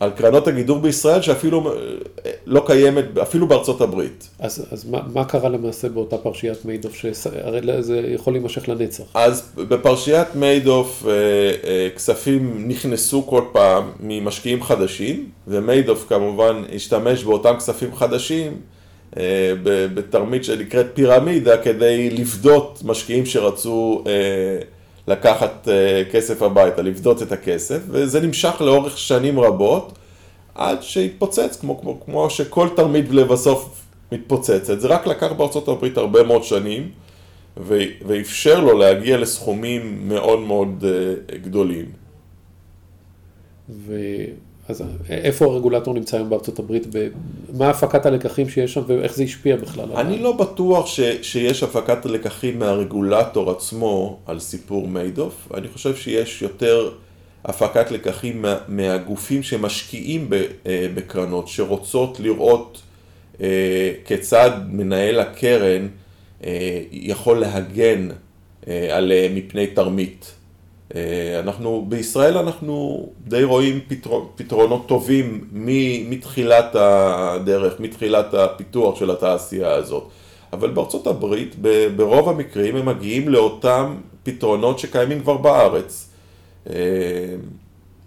על 0.00 0.10
קרנות 0.10 0.48
הגידור 0.48 0.78
בישראל 0.78 1.22
שאפילו 1.22 1.72
אה, 1.72 2.30
לא 2.46 2.62
קיימת, 2.66 3.04
אפילו 3.22 3.46
בארצות 3.48 3.80
הברית. 3.80 4.28
אז, 4.38 4.66
אז 4.70 4.84
מה, 4.90 5.00
מה 5.12 5.24
קרה 5.24 5.48
למעשה 5.48 5.88
באותה 5.88 6.18
פרשיית 6.18 6.64
מיידוף, 6.64 6.94
שהרי 6.94 7.82
זה 7.82 8.00
יכול 8.08 8.32
להימשך 8.32 8.68
לנצח? 8.68 9.04
אז 9.14 9.52
בפרשיית 9.56 10.34
מיידוף 10.34 11.04
אה, 11.06 11.12
אה, 11.12 11.88
כספים 11.96 12.68
נכנסו 12.68 13.26
כל 13.26 13.42
פעם 13.52 13.90
ממשקיעים 14.00 14.62
חדשים, 14.62 15.28
ומיידוף 15.48 16.04
כמובן 16.08 16.62
השתמש 16.74 17.24
באותם 17.24 17.54
כספים 17.58 17.94
חדשים 17.94 18.60
בתרמית 19.94 20.44
שנקראת 20.44 20.86
פירמידה 20.94 21.62
כדי 21.62 22.10
לפדות 22.10 22.82
משקיעים 22.84 23.26
שרצו 23.26 24.04
אה, 24.06 24.12
לקחת 25.08 25.68
אה, 25.68 26.02
כסף 26.10 26.42
הביתה, 26.42 26.82
לפדות 26.82 27.22
את 27.22 27.32
הכסף, 27.32 27.78
וזה 27.88 28.20
נמשך 28.20 28.60
לאורך 28.60 28.98
שנים 28.98 29.40
רבות, 29.40 29.98
עד 30.54 30.82
שהתפוצץ, 30.82 31.56
כמו, 31.60 31.80
כמו, 31.80 32.00
כמו 32.04 32.30
שכל 32.30 32.68
תרמית 32.76 33.10
לבסוף 33.10 33.82
מתפוצצת. 34.12 34.80
זה 34.80 34.88
רק 34.88 35.06
לקח 35.06 35.32
בארצות 35.32 35.68
הברית 35.68 35.96
הרבה 35.96 36.22
מאוד 36.22 36.44
שנים, 36.44 36.90
ואפשר 38.06 38.60
לו 38.60 38.78
להגיע 38.78 39.16
לסכומים 39.16 40.08
מאוד 40.08 40.38
מאוד 40.38 40.84
גדולים. 41.42 41.86
ו... 43.70 43.94
אז 44.68 44.82
איפה 45.08 45.44
הרגולטור 45.44 45.94
נמצא 45.94 46.16
היום 46.16 46.30
בארצות 46.30 46.58
הברית, 46.58 46.86
מה 47.52 47.70
הפקת 47.70 48.06
הלקחים 48.06 48.48
שיש 48.48 48.74
שם 48.74 48.80
ואיך 48.86 49.14
זה 49.14 49.22
השפיע 49.22 49.56
בכלל? 49.56 49.92
אני 49.96 50.18
לא 50.18 50.32
בטוח 50.32 50.86
ש, 50.86 51.00
שיש 51.22 51.62
הפקת 51.62 52.06
הלקחים 52.06 52.58
מהרגולטור 52.58 53.50
עצמו 53.50 54.18
על 54.26 54.40
סיפור 54.40 54.88
מיידוף, 54.88 55.48
אני 55.54 55.68
חושב 55.68 55.96
שיש 55.96 56.42
יותר 56.42 56.90
הפקת 57.44 57.90
לקחים 57.90 58.42
מה, 58.42 58.56
מהגופים 58.68 59.42
שמשקיעים 59.42 60.30
ב, 60.30 60.34
אה, 60.66 60.86
בקרנות, 60.94 61.48
שרוצות 61.48 62.20
לראות 62.20 62.82
אה, 63.40 63.92
כיצד 64.04 64.50
מנהל 64.68 65.20
הקרן 65.20 65.88
אה, 66.44 66.80
יכול 66.92 67.40
להגן 67.40 68.08
עליהם 68.90 69.34
מפני 69.34 69.66
תרמית. 69.66 70.34
אה, 70.94 71.40
אנחנו, 71.40 71.84
בישראל 71.88 72.38
אנחנו 72.38 73.06
די 73.26 73.44
רואים 73.44 73.80
פתרון, 73.88 74.26
פתרונות 74.36 74.86
טובים 74.86 75.44
מתחילת 76.08 76.70
הדרך, 76.74 77.80
מתחילת 77.80 78.34
הפיתוח 78.34 78.98
של 78.98 79.10
התעשייה 79.10 79.72
הזאת. 79.72 80.08
אבל 80.52 80.70
בארצות 80.70 81.06
הברית, 81.06 81.56
ברוב 81.96 82.28
המקרים 82.28 82.76
הם 82.76 82.86
מגיעים 82.86 83.28
לאותם 83.28 83.94
פתרונות 84.22 84.78
שקיימים 84.78 85.20
כבר 85.20 85.36
בארץ. 85.36 86.08
אה, 86.70 86.74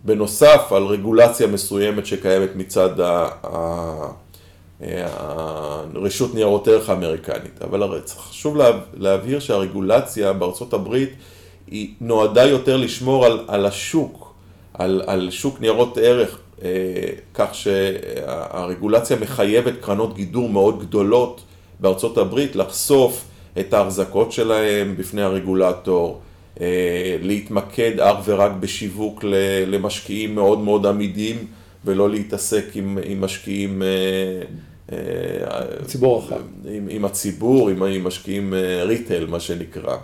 בנוסף 0.03 0.71
על 0.71 0.83
רגולציה 0.83 1.47
מסוימת 1.47 2.05
שקיימת 2.05 2.49
מצד 2.55 2.89
הרשות 4.79 6.35
ניירות 6.35 6.67
ערך 6.67 6.89
האמריקנית. 6.89 7.61
אבל 7.61 8.01
חשוב 8.17 8.57
להבהיר 8.93 9.39
שהרגולציה 9.39 10.33
בארצות 10.33 10.73
הברית 10.73 11.09
היא 11.71 11.93
נועדה 12.01 12.45
יותר 12.45 12.77
לשמור 12.77 13.25
על, 13.25 13.39
על 13.47 13.65
השוק, 13.65 14.33
על, 14.73 15.01
על 15.07 15.31
שוק 15.31 15.61
ניירות 15.61 15.97
ערך, 15.97 16.39
אה, 16.63 16.69
כך 17.33 17.55
שהרגולציה 17.55 19.17
מחייבת 19.17 19.73
קרנות 19.81 20.15
גידור 20.15 20.49
מאוד 20.49 20.79
גדולות 20.79 21.41
בארצות 21.79 22.17
הברית 22.17 22.55
לחשוף 22.55 23.25
את 23.59 23.73
ההחזקות 23.73 24.31
שלהם 24.31 24.95
בפני 24.97 25.21
הרגולטור, 25.21 26.21
אה, 26.61 27.17
להתמקד 27.21 27.99
אך 27.99 28.17
ורק 28.25 28.51
בשיווק 28.59 29.23
למשקיעים 29.67 30.35
מאוד 30.35 30.59
מאוד 30.59 30.85
עמידים 30.85 31.45
ולא 31.85 32.09
להתעסק 32.09 32.65
עם, 32.75 32.97
עם 33.03 33.21
משקיעים... 33.21 33.83
אה, 33.83 34.97
ציבור 35.85 36.23
רחב. 36.23 36.41
עם, 36.65 36.87
עם 36.89 37.05
הציבור, 37.05 37.69
עם, 37.69 37.83
עם 37.83 38.03
משקיעים 38.03 38.53
ריטל, 38.85 39.25
מה 39.25 39.39
שנקרא. 39.39 39.97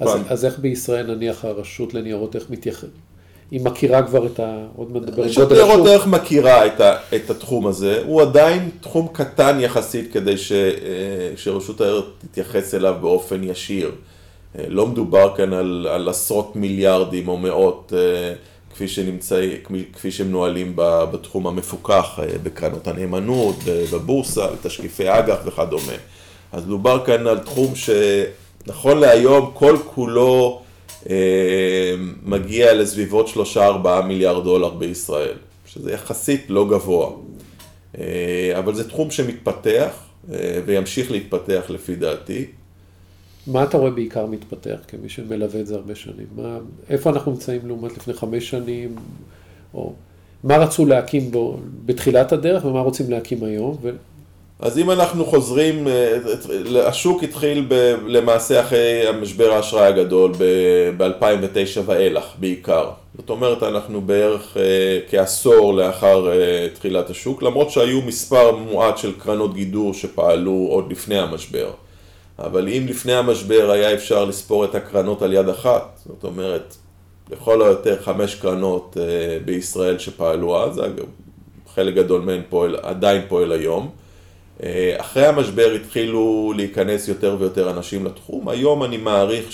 אז, 0.00 0.10
אז 0.28 0.44
איך 0.44 0.58
בישראל 0.58 1.14
נניח 1.14 1.44
הרשות 1.44 1.94
לניירות 1.94 2.36
איך 2.36 2.50
מתייחסת? 2.50 2.88
היא 3.50 3.60
מכירה 3.60 4.02
כבר 4.02 4.26
את 4.26 4.40
ה... 4.40 4.66
עוד 4.76 4.92
מעט 4.92 5.02
נדבר 5.02 5.22
על 5.22 5.28
רשות 5.28 5.52
ניירות 5.52 5.86
ערך 5.86 6.06
מכירה 6.06 6.66
את, 6.66 6.80
ה, 6.80 6.96
את 7.16 7.30
התחום 7.30 7.66
הזה, 7.66 8.02
הוא 8.06 8.22
עדיין 8.22 8.70
תחום 8.80 9.08
קטן 9.12 9.60
יחסית 9.60 10.12
כדי 10.12 10.38
ש, 10.38 10.52
אה, 10.52 10.68
שרשות 11.36 11.80
הערך 11.80 12.04
תתייחס 12.18 12.74
אליו 12.74 12.94
באופן 13.00 13.44
ישיר. 13.44 13.90
אה, 14.58 14.64
לא 14.68 14.86
מדובר 14.86 15.36
כאן 15.36 15.52
על, 15.52 15.86
על 15.90 16.08
עשרות 16.08 16.56
מיליארדים 16.56 17.28
או 17.28 17.36
מאות 17.36 17.92
אה, 17.96 18.34
כפי, 18.74 18.88
שנמצא, 18.88 19.46
כפי 19.92 20.10
שמנוהלים 20.10 20.72
בתחום 20.76 21.46
המפוקח, 21.46 22.18
בקרנות 22.42 22.86
הנאמנות, 22.86 23.56
בבורסה, 23.92 24.46
בתשקיפי 24.46 25.08
אג"ח 25.08 25.38
וכדומה. 25.46 25.92
אז 26.52 26.66
מדובר 26.66 27.04
כאן 27.06 27.26
על 27.26 27.38
תחום 27.38 27.74
ש... 27.74 27.90
נכון 28.66 28.98
להיום 28.98 29.50
כל 29.54 29.76
כולו 29.94 30.62
אה, 31.10 31.94
מגיע 32.22 32.74
לסביבות 32.74 33.26
3-4 33.56 33.58
מיליארד 34.06 34.44
דולר 34.44 34.70
בישראל, 34.70 35.36
שזה 35.66 35.92
יחסית 35.92 36.44
לא 36.48 36.68
גבוה. 36.68 37.10
אה, 37.98 38.58
אבל 38.58 38.74
זה 38.74 38.88
תחום 38.88 39.10
שמתפתח 39.10 39.92
אה, 40.32 40.60
וימשיך 40.66 41.10
להתפתח 41.10 41.64
לפי 41.68 41.96
דעתי. 41.96 42.46
מה 43.46 43.62
אתה 43.64 43.78
רואה 43.78 43.90
בעיקר 43.90 44.26
מתפתח 44.26 44.78
כמי 44.88 45.08
שמלווה 45.08 45.60
את 45.60 45.66
זה 45.66 45.74
הרבה 45.74 45.94
שנים? 45.94 46.26
מה, 46.36 46.58
איפה 46.90 47.10
אנחנו 47.10 47.32
נמצאים 47.32 47.60
לעומת 47.66 47.96
לפני 47.96 48.14
חמש 48.14 48.50
שנים? 48.50 48.96
או 49.74 49.92
מה 50.44 50.56
רצו 50.56 50.86
להקים 50.86 51.30
בו 51.30 51.58
בתחילת 51.86 52.32
הדרך 52.32 52.64
ומה 52.64 52.80
רוצים 52.80 53.10
להקים 53.10 53.44
היום? 53.44 53.76
אז 54.64 54.78
אם 54.78 54.90
אנחנו 54.90 55.24
חוזרים, 55.24 55.88
אה, 55.88 56.88
השוק 56.88 57.22
התחיל 57.22 57.64
ב, 57.68 57.94
למעשה 58.06 58.60
אחרי 58.60 59.06
המשבר 59.08 59.52
האשראי 59.52 59.86
הגדול 59.86 60.32
ב-2009 60.96 61.80
ואילך 61.86 62.24
בעיקר. 62.38 62.90
זאת 63.16 63.30
אומרת, 63.30 63.62
אנחנו 63.62 64.00
בערך 64.00 64.56
אה, 64.56 64.98
כעשור 65.10 65.74
לאחר 65.74 66.32
אה, 66.32 66.68
תחילת 66.74 67.10
השוק, 67.10 67.42
למרות 67.42 67.70
שהיו 67.70 68.02
מספר 68.02 68.56
מועט 68.56 68.98
של 68.98 69.12
קרנות 69.18 69.54
גידור 69.54 69.94
שפעלו 69.94 70.66
עוד 70.70 70.92
לפני 70.92 71.18
המשבר. 71.18 71.70
אבל 72.38 72.68
אם 72.68 72.86
לפני 72.88 73.14
המשבר 73.14 73.70
היה 73.70 73.94
אפשר 73.94 74.24
לספור 74.24 74.64
את 74.64 74.74
הקרנות 74.74 75.22
על 75.22 75.32
יד 75.32 75.48
אחת, 75.48 75.98
זאת 76.06 76.24
אומרת, 76.24 76.76
לכל 77.30 77.62
היותר 77.62 78.02
חמש 78.02 78.34
קרנות 78.34 78.96
בישראל 79.44 79.98
שפעלו 79.98 80.64
אז, 80.64 80.80
חלק 81.74 81.94
גדול 81.94 82.20
מהן 82.20 82.42
פועל, 82.48 82.76
עדיין 82.82 83.22
פועל 83.28 83.52
היום. 83.52 84.03
אה, 84.62 84.94
אחרי 84.96 85.26
המשבר 85.26 85.72
התחילו 85.74 86.52
להיכנס 86.56 87.08
יותר 87.08 87.36
ויותר 87.40 87.70
אנשים 87.70 88.06
לתחום, 88.06 88.48
היום 88.48 88.84
אני 88.84 88.96
מעריך 88.96 89.52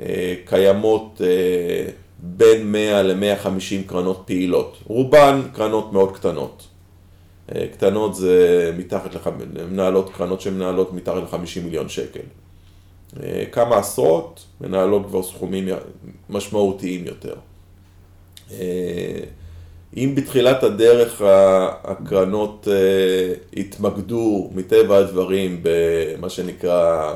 שקיימות 0.00 1.20
אה, 1.24 1.90
בין 2.18 2.72
100 2.72 3.02
ל-150 3.02 3.88
קרנות 3.88 4.22
פעילות, 4.26 4.76
רובן 4.86 5.42
קרנות 5.52 5.92
מאוד 5.92 6.16
קטנות. 6.16 6.66
אה, 7.54 7.66
קטנות 7.72 8.14
זה 8.14 8.70
מתחת 8.76 9.14
לח... 9.14 9.28
מנהלות 9.70 10.10
קרנות 10.10 10.40
שמנהלות 10.40 10.92
מתחת 10.92 11.16
ל-50 11.16 11.60
מיליון 11.64 11.88
שקל. 11.88 12.20
כמה 13.52 13.76
עשרות 13.76 14.44
מנהלות 14.60 15.06
כבר 15.06 15.22
סכומים 15.22 15.68
משמעותיים 16.30 17.04
יותר. 17.06 17.34
אם 19.96 20.14
בתחילת 20.14 20.62
הדרך 20.62 21.22
הקרנות 21.84 22.68
uh, 22.68 23.58
התמקדו 23.60 24.50
מטבע 24.54 24.96
הדברים 24.96 25.60
במה 25.62 26.28
שנקרא 26.28 27.14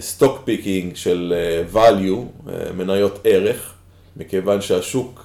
stock 0.00 0.38
אה, 0.38 0.40
picking 0.44 0.96
של 0.96 1.34
אה, 1.72 1.76
value, 1.76 2.50
מניות 2.76 3.18
ערך, 3.24 3.74
מכיוון 4.16 4.60
שהשוק 4.60 5.24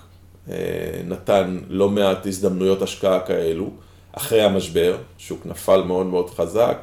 נתן 1.08 1.60
לא 1.70 1.90
מעט 1.90 2.28
הזדמנויות 2.28 2.82
השקעה 2.82 3.20
כאלו, 3.20 3.70
אחרי 4.12 4.42
המשבר, 4.42 4.98
שוק 5.18 5.46
נפל 5.46 5.82
מאוד 5.82 6.06
מאוד 6.06 6.30
חזק, 6.30 6.78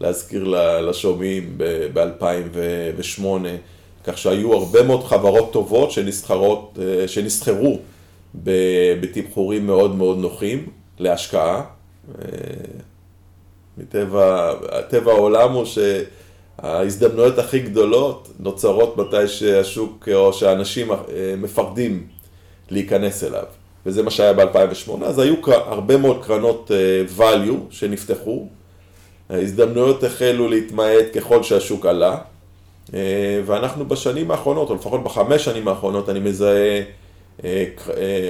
להזכיר 0.00 0.44
לשומעים 0.80 1.58
ב-2008, 1.92 3.24
כך 4.04 4.18
שהיו 4.18 4.54
הרבה 4.54 4.82
מאוד 4.82 5.04
חברות 5.04 5.52
טובות 5.52 5.90
שנסחרות, 5.90 6.78
שנסחרו 7.06 7.78
בתמחורים 9.00 9.66
מאוד 9.66 9.94
מאוד 9.96 10.18
נוחים 10.18 10.66
להשקעה. 10.98 11.64
אה, 12.18 12.24
מטבע, 13.78 14.54
טבע 14.88 15.12
העולם 15.12 15.52
הוא 15.52 15.64
שההזדמנויות 15.64 17.38
הכי 17.38 17.58
גדולות 17.58 18.28
נוצרות 18.40 18.96
מתי 18.96 19.28
שהשוק 19.28 20.08
או 20.14 20.32
שהאנשים 20.32 20.90
אה, 20.92 20.96
מפחדים 21.36 22.06
להיכנס 22.70 23.24
אליו. 23.24 23.44
וזה 23.86 24.02
מה 24.02 24.10
שהיה 24.10 24.32
ב-2008, 24.32 25.04
אז 25.04 25.18
היו 25.18 25.34
הרבה 25.46 25.96
מאוד 25.96 26.24
קרנות 26.24 26.70
אה, 26.74 27.04
value 27.18 27.58
שנפתחו, 27.70 28.48
ההזדמנויות 29.30 30.04
החלו 30.04 30.48
להתמעט 30.48 31.04
ככל 31.14 31.42
שהשוק 31.42 31.86
עלה, 31.86 32.16
ואנחנו 33.46 33.88
בשנים 33.88 34.30
האחרונות, 34.30 34.70
או 34.70 34.74
לפחות 34.74 35.04
בחמש 35.04 35.44
שנים 35.44 35.68
האחרונות, 35.68 36.08
אני 36.08 36.20
מזהה 36.20 36.82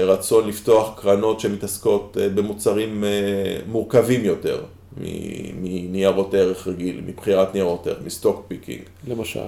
רצון 0.04 0.48
לפתוח 0.48 1.00
קרנות 1.00 1.40
שמתעסקות 1.40 2.16
אה, 2.20 2.28
במוצרים 2.28 3.04
מורכבים 3.66 4.24
יותר 4.24 4.64
מניירות 5.60 6.34
ערך 6.34 6.68
רגיל, 6.68 7.00
מבחירת 7.06 7.54
ניירות 7.54 7.86
ערך, 7.86 7.98
מ 8.04 8.11
stock 8.11 8.44
picking. 8.48 8.82
למשל? 9.08 9.40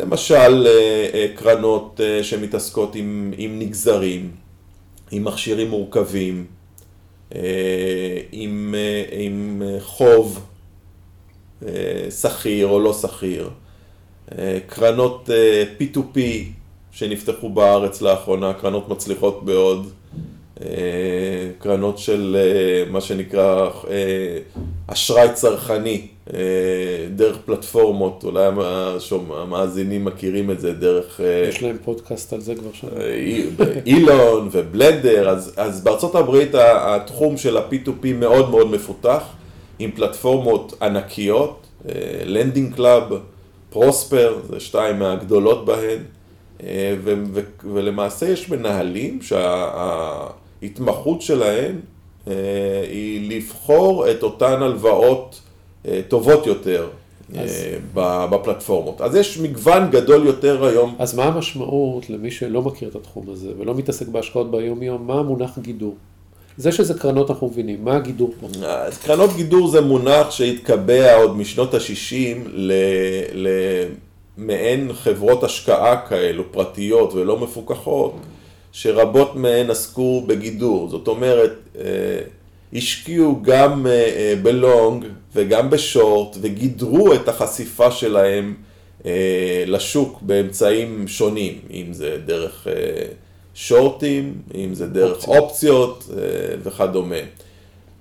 למשל 0.00 0.66
קרנות 1.34 2.00
שמתעסקות 2.22 2.94
עם, 2.94 3.32
עם 3.36 3.58
נגזרים, 3.58 4.30
עם 5.10 5.24
מכשירים 5.24 5.70
מורכבים, 5.70 6.46
עם, 8.32 8.74
עם 9.12 9.62
חוב 9.80 10.46
סחיר 12.10 12.66
או 12.66 12.80
לא 12.80 12.92
סחיר, 12.92 13.50
קרנות 14.66 15.30
P2P 15.78 16.18
שנפתחו 16.92 17.48
בארץ 17.48 18.02
לאחרונה, 18.02 18.52
קרנות 18.52 18.88
מצליחות 18.88 19.42
מאוד, 19.42 19.90
אה, 20.60 20.66
קרנות 21.58 21.98
של 21.98 22.36
אה, 22.38 22.90
מה 22.90 23.00
שנקרא 23.00 23.70
אה, 23.90 24.38
אשראי 24.86 25.28
צרכני, 25.34 26.06
דרך 27.14 27.36
פלטפורמות, 27.44 28.24
אולי 28.24 28.44
המאזינים 29.30 30.04
מכירים 30.04 30.50
את 30.50 30.60
זה 30.60 30.72
דרך... 30.72 31.20
יש 31.48 31.62
להם 31.62 31.76
פודקאסט 31.84 32.32
על 32.32 32.40
זה 32.40 32.54
כבר 32.54 32.70
שם. 32.72 32.86
eLoan 33.86 34.48
ו 34.52 34.60
Blender, 34.60 35.28
אז, 35.28 35.54
אז 35.56 35.84
בארצות 35.84 36.14
הברית 36.14 36.50
התחום 36.54 37.36
של 37.36 37.56
ה-P2P 37.56 38.06
מאוד 38.14 38.50
מאוד 38.50 38.70
מפותח, 38.70 39.22
עם 39.78 39.90
פלטפורמות 39.90 40.74
ענקיות, 40.82 41.66
Lending 42.24 42.74
Club, 42.74 43.02
Prosper, 43.70 44.38
זה 44.50 44.60
שתיים 44.60 44.98
מהגדולות 44.98 45.64
בהן. 45.64 45.98
אה, 46.66 46.94
ו- 47.04 47.22
ו- 47.32 47.40
ולמעשה 47.74 48.28
יש 48.28 48.50
מנהלים 48.50 49.18
שההתמחות 50.62 51.22
שלהם 51.22 51.80
אה, 52.28 52.32
היא 52.90 53.36
לבחור 53.36 54.10
את 54.10 54.22
אותן 54.22 54.62
הלוואות 54.62 55.40
אה, 55.88 56.00
טובות 56.08 56.46
יותר 56.46 56.88
אז... 57.38 57.64
בפלטפורמות. 58.30 59.00
אז 59.00 59.16
יש 59.16 59.38
מגוון 59.38 59.90
גדול 59.90 60.26
יותר 60.26 60.64
היום. 60.64 60.94
אז 60.98 61.14
מה 61.14 61.24
המשמעות 61.24 62.10
למי 62.10 62.30
שלא 62.30 62.62
מכיר 62.62 62.88
את 62.88 62.96
התחום 62.96 63.30
הזה 63.30 63.48
ולא 63.58 63.74
מתעסק 63.74 64.08
בהשקעות 64.08 64.50
ביום-יום, 64.50 65.06
מה 65.06 65.14
המונח 65.14 65.58
גידור? 65.58 65.94
זה 66.56 66.72
שזה 66.72 66.94
קרנות 66.94 67.30
אנחנו 67.30 67.46
מבינים, 67.46 67.84
מה 67.84 67.96
הגידור 67.96 68.34
פה? 68.40 68.48
אז 68.66 68.98
קרנות 68.98 69.30
גידור 69.36 69.68
זה 69.68 69.80
מונח 69.80 70.30
שהתקבע 70.30 71.16
עוד 71.16 71.36
משנות 71.36 71.74
ה-60 71.74 72.48
למעין 74.42 74.92
חברות 74.92 75.44
השקעה 75.44 76.06
כאלו, 76.08 76.52
פרטיות 76.52 77.14
ולא 77.14 77.38
מפוקחות, 77.38 78.14
שרבות 78.72 79.36
מהן 79.36 79.70
עסקו 79.70 80.24
בגידור. 80.26 80.88
זאת 80.88 81.08
אומרת, 81.08 81.52
אה, 81.78 81.84
השקיעו 82.72 83.42
גם 83.42 83.86
אה, 83.86 83.92
אה, 83.92 84.34
בלונג 84.42 85.04
וגם 85.34 85.70
בשורט 85.70 86.36
וגידרו 86.40 87.14
את 87.14 87.28
החשיפה 87.28 87.90
שלהם 87.90 88.54
לשוק 89.66 90.18
באמצעים 90.22 91.08
שונים, 91.08 91.58
אם 91.70 91.92
זה 91.92 92.18
דרך 92.26 92.66
שורטים, 93.54 94.34
אם 94.54 94.74
זה 94.74 94.86
דרך 94.86 95.28
אופציות, 95.28 95.90
אופציות 95.90 96.10
וכדומה. 96.62 97.16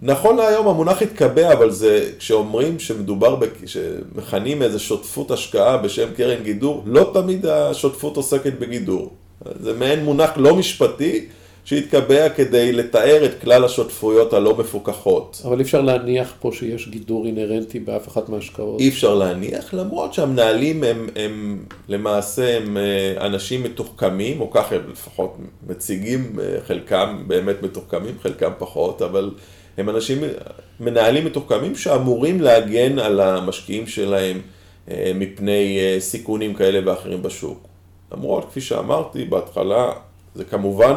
נכון 0.02 0.38
להיום 0.38 0.68
המונח 0.68 1.02
התקבע, 1.02 1.54
אבל 1.54 1.72
זה, 1.72 2.10
כשאומרים 2.20 2.80
שמדובר, 2.80 3.40
שמכנים 3.66 4.62
איזה 4.62 4.80
שותפות 4.80 5.32
השקעה 5.32 5.78
בשם 5.78 6.08
קרן 6.18 6.44
גידור, 6.44 6.84
לא 6.86 7.12
תמיד 7.14 7.46
השותפות 7.46 8.18
עוסקת 8.18 8.54
בגידור. 8.60 9.12
זה 9.60 9.74
מעין 9.74 10.06
מונח 10.06 10.30
לא 10.36 10.56
משפטי 10.56 11.26
שהתקבע 11.66 12.30
כדי 12.30 12.72
לתאר 12.72 13.26
את 13.26 13.42
כלל 13.42 13.66
השותפויות 13.66 14.34
הלא 14.34 14.58
מפוקחות. 14.58 15.42
אבל 15.46 15.58
אי 15.58 15.64
אפשר 15.64 15.82
להניח 15.82 16.34
פה 16.40 16.52
שיש 16.54 16.88
גידור 16.88 17.26
אינהרנטי 17.26 17.80
באף 17.80 18.08
אחת 18.08 18.30
מההשקעות. 18.30 18.80
אי 18.80 18.90
אפשר 18.90 19.16
להניח, 19.16 19.74
למרות 19.74 20.14
שהמנהלים 20.14 20.84
הם, 20.84 21.10
הם 21.16 21.66
למעשה 21.90 22.58
הם 22.58 22.78
אה, 22.78 23.26
אנשים 23.26 23.64
מתוחכמים, 23.64 24.42
או 24.42 24.52
ככה 24.52 24.76
הם 24.76 24.82
לפחות 24.92 25.38
מציגים, 25.68 26.40
אה, 26.40 26.58
חלקם 26.68 27.24
באמת 27.28 27.64
מתוחכמים, 27.64 28.16
חלקם 28.22 28.52
פחות, 28.58 29.02
אבל 29.02 29.32
הם 29.78 29.90
אנשים, 29.90 30.18
מנהלים 30.80 31.26
מתוחכמים 31.26 31.76
שאמורים 31.76 32.42
להגן 32.42 33.00
על 33.00 33.20
המשקיעים 33.20 33.88
שלהם 33.88 34.42
אה, 34.92 35.12
מפני 35.16 35.80
סיכונים 36.00 36.54
כאלה 36.54 36.80
ואחרים 36.86 37.24
בשוק. 37.24 37.68
למרות, 38.12 38.46
כפי 38.46 38.62
שאמרתי 38.62 39.26
בהתחלה, 39.26 39.92
זה 40.36 40.44
כמובן 40.44 40.94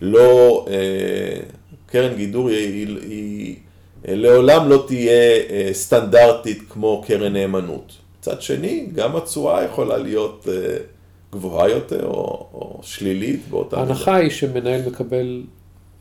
לא, 0.00 0.66
אה, 0.70 1.40
קרן 1.86 2.16
גידור 2.16 2.48
היא, 2.48 2.86
היא, 2.86 2.96
היא 3.02 3.56
לעולם 4.04 4.68
לא 4.68 4.84
תהיה 4.86 5.42
אה, 5.50 5.68
סטנדרטית 5.72 6.62
כמו 6.68 7.04
קרן 7.06 7.32
נאמנות. 7.32 7.92
מצד 8.18 8.42
שני, 8.42 8.86
גם 8.94 9.16
התשואה 9.16 9.64
יכולה 9.64 9.96
להיות 9.96 10.46
אה, 10.50 10.76
גבוהה 11.32 11.68
יותר 11.68 12.06
או, 12.06 12.48
או 12.54 12.80
שלילית 12.82 13.48
באותה. 13.50 13.76
ההנחה 13.76 14.14
היא 14.14 14.30
שמנהל 14.30 14.88
מקבל 14.88 15.42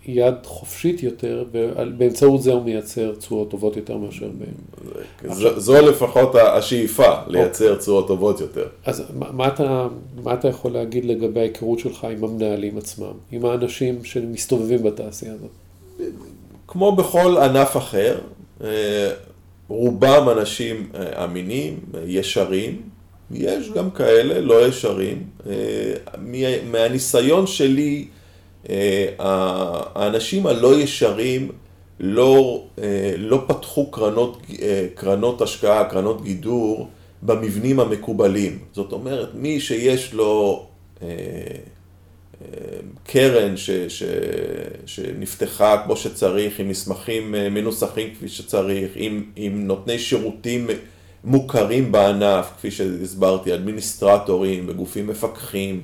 יד 0.08 0.36
חופשית 0.44 1.04
יותר, 1.04 1.46
ובאמצעות 1.52 2.42
זה 2.42 2.54
הוא 2.54 2.64
מייצר 2.64 3.16
תשואות 3.16 3.52
טובות 3.52 3.78
יותר 3.78 3.98
מאשר... 3.98 4.28
ב... 4.28 4.44
זו, 5.34 5.60
זו 5.60 5.82
לפחות 5.82 6.36
השאיפה, 6.36 7.14
לייצר 7.28 7.66
אוקיי. 7.66 7.80
תשואות 7.80 8.08
טובות 8.08 8.40
יותר. 8.42 8.68
אז 8.86 9.04
מה 9.16 9.48
אתה, 9.48 9.88
מה 10.24 10.34
אתה 10.34 10.48
יכול 10.48 10.72
להגיד 10.72 11.06
לגבי 11.06 11.40
ההיכרות 11.40 11.80
שלך 11.80 12.04
עם 12.04 12.24
המנהלים 12.24 12.78
עצמם, 12.78 13.14
עם 13.32 13.46
האנשים 13.46 14.04
שמסתובבים 14.04 14.84
בתעשייה 14.84 15.34
הזאת? 15.34 15.52
כמו 16.68 16.96
בכל 16.96 17.38
ענף 17.38 17.78
אחר, 17.78 18.18
אה, 18.64 19.12
רובם 19.68 20.30
אנשים 20.38 20.90
אה, 20.96 21.24
אמינים, 21.24 21.80
ישרים, 22.06 22.82
יש 23.32 23.72
גם 23.72 23.92
כאלה 23.92 24.42
לא 24.42 24.68
ישרים. 24.68 25.24
אה, 25.50 25.54
מהניסיון 26.72 27.48
שלי, 27.48 28.08
האנשים 29.20 30.48
הלא 30.48 30.80
ישרים 30.80 31.52
לא, 32.00 32.64
אה, 32.82 33.14
לא 33.18 33.44
פתחו 33.48 33.92
קרנות, 33.92 34.42
אה, 34.62 34.88
קרנות 34.96 35.42
השקעה, 35.42 35.90
קרנות 35.90 36.24
גידור, 36.24 36.90
במבנים 37.22 37.80
המקובלים. 37.80 38.60
זאת 38.74 38.92
אומרת, 38.92 39.30
מי 39.34 39.60
שיש 39.60 40.14
לו 40.14 40.66
קרן 43.04 43.58
ש, 43.58 43.70
ש, 43.70 44.04
שנפתחה 44.86 45.82
כמו 45.86 45.96
שצריך, 45.96 46.60
עם 46.60 46.70
מסמכים 46.70 47.32
מנוסחים 47.32 48.14
כפי 48.16 48.28
שצריך, 48.28 48.92
עם, 48.96 49.24
עם 49.36 49.68
נותני 49.68 50.00
שירותים 50.00 50.68
מוכרים 51.24 51.92
בענף, 51.92 52.52
כפי 52.58 52.72
שהסברתי, 52.72 53.54
אדמיניסטרטורים 53.54 54.66
וגופים 54.68 55.08
מפקחים, 55.08 55.82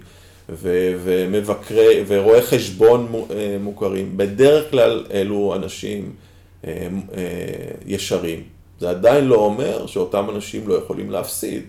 ו- 0.51 0.93
ומבקרי, 1.03 2.03
ורואי 2.07 2.41
חשבון 2.41 3.07
אה, 3.31 3.57
מוכרים, 3.59 4.17
בדרך 4.17 4.71
כלל 4.71 5.05
אלו 5.11 5.55
אנשים 5.55 6.11
אה, 6.67 6.87
אה, 7.17 7.23
ישרים. 7.85 8.43
זה 8.79 8.89
עדיין 8.89 9.25
לא 9.25 9.35
אומר 9.35 9.85
שאותם 9.85 10.29
אנשים 10.29 10.67
לא 10.67 10.73
יכולים 10.73 11.11
להפסיד. 11.11 11.63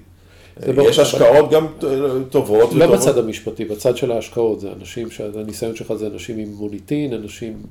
יש 0.88 0.98
השקעות 0.98 1.50
גם 1.50 1.66
טובות. 2.30 2.72
לא 2.72 2.86
בצד 2.86 3.18
המשפטי, 3.18 3.64
בצד 3.64 3.96
של 3.96 4.12
ההשקעות, 4.12 4.60
זה 4.60 4.68
אנשים, 4.80 5.10
שהניסיון 5.10 5.76
שלך 5.76 5.92
זה 5.92 6.06
אנשים 6.06 6.38
עם 6.38 6.48
מוניטין, 6.48 7.14
אנשים, 7.14 7.62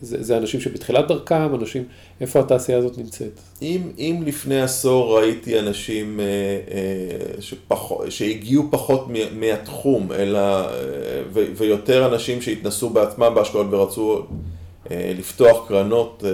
זה, 0.00 0.22
זה 0.22 0.36
אנשים 0.36 0.60
שבתחילת 0.60 1.08
דרכם, 1.08 1.54
אנשים, 1.54 1.84
איפה 2.20 2.40
התעשייה 2.40 2.78
הזאת 2.78 2.98
נמצאת? 2.98 3.40
אם, 3.62 3.80
אם 3.98 4.22
לפני 4.26 4.62
עשור 4.62 5.18
ראיתי 5.18 5.58
אנשים 5.58 6.20
אה, 6.20 6.24
אה, 6.24 7.42
שפח, 7.42 7.90
שהגיעו 8.08 8.64
פחות 8.70 9.06
מהתחום, 9.34 10.12
אלא, 10.12 10.38
אה, 10.38 10.70
ו, 11.32 11.44
ויותר 11.56 12.06
אנשים 12.06 12.42
שהתנסו 12.42 12.90
בעצמם 12.90 13.32
בהשקעות 13.34 13.66
ורצו 13.70 14.22
לפתוח 14.90 15.68
קרנות 15.68 16.24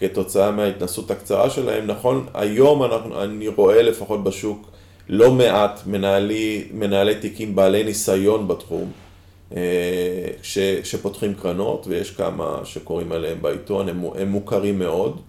כתוצאה 0.00 0.50
מההתנסות 0.50 1.10
הקצרה 1.10 1.50
שלהם, 1.50 1.86
נכון, 1.86 2.26
היום 2.34 2.82
אנחנו, 2.82 3.22
אני 3.22 3.48
רואה 3.48 3.82
לפחות 3.82 4.24
בשוק 4.24 4.75
לא 5.08 5.32
מעט 5.32 5.80
מנהלי, 5.86 6.68
מנהלי 6.72 7.14
תיקים 7.14 7.56
בעלי 7.56 7.84
ניסיון 7.84 8.48
בתחום, 8.48 8.92
אה, 9.56 9.60
ש, 10.42 10.58
שפותחים 10.58 11.34
קרנות, 11.34 11.86
ויש 11.86 12.10
כמה 12.10 12.60
שקוראים 12.64 13.12
עליהם 13.12 13.38
בעיתון, 13.42 13.88
הם, 13.88 14.04
הם 14.18 14.28
מוכרים 14.28 14.78
מאוד, 14.78 15.20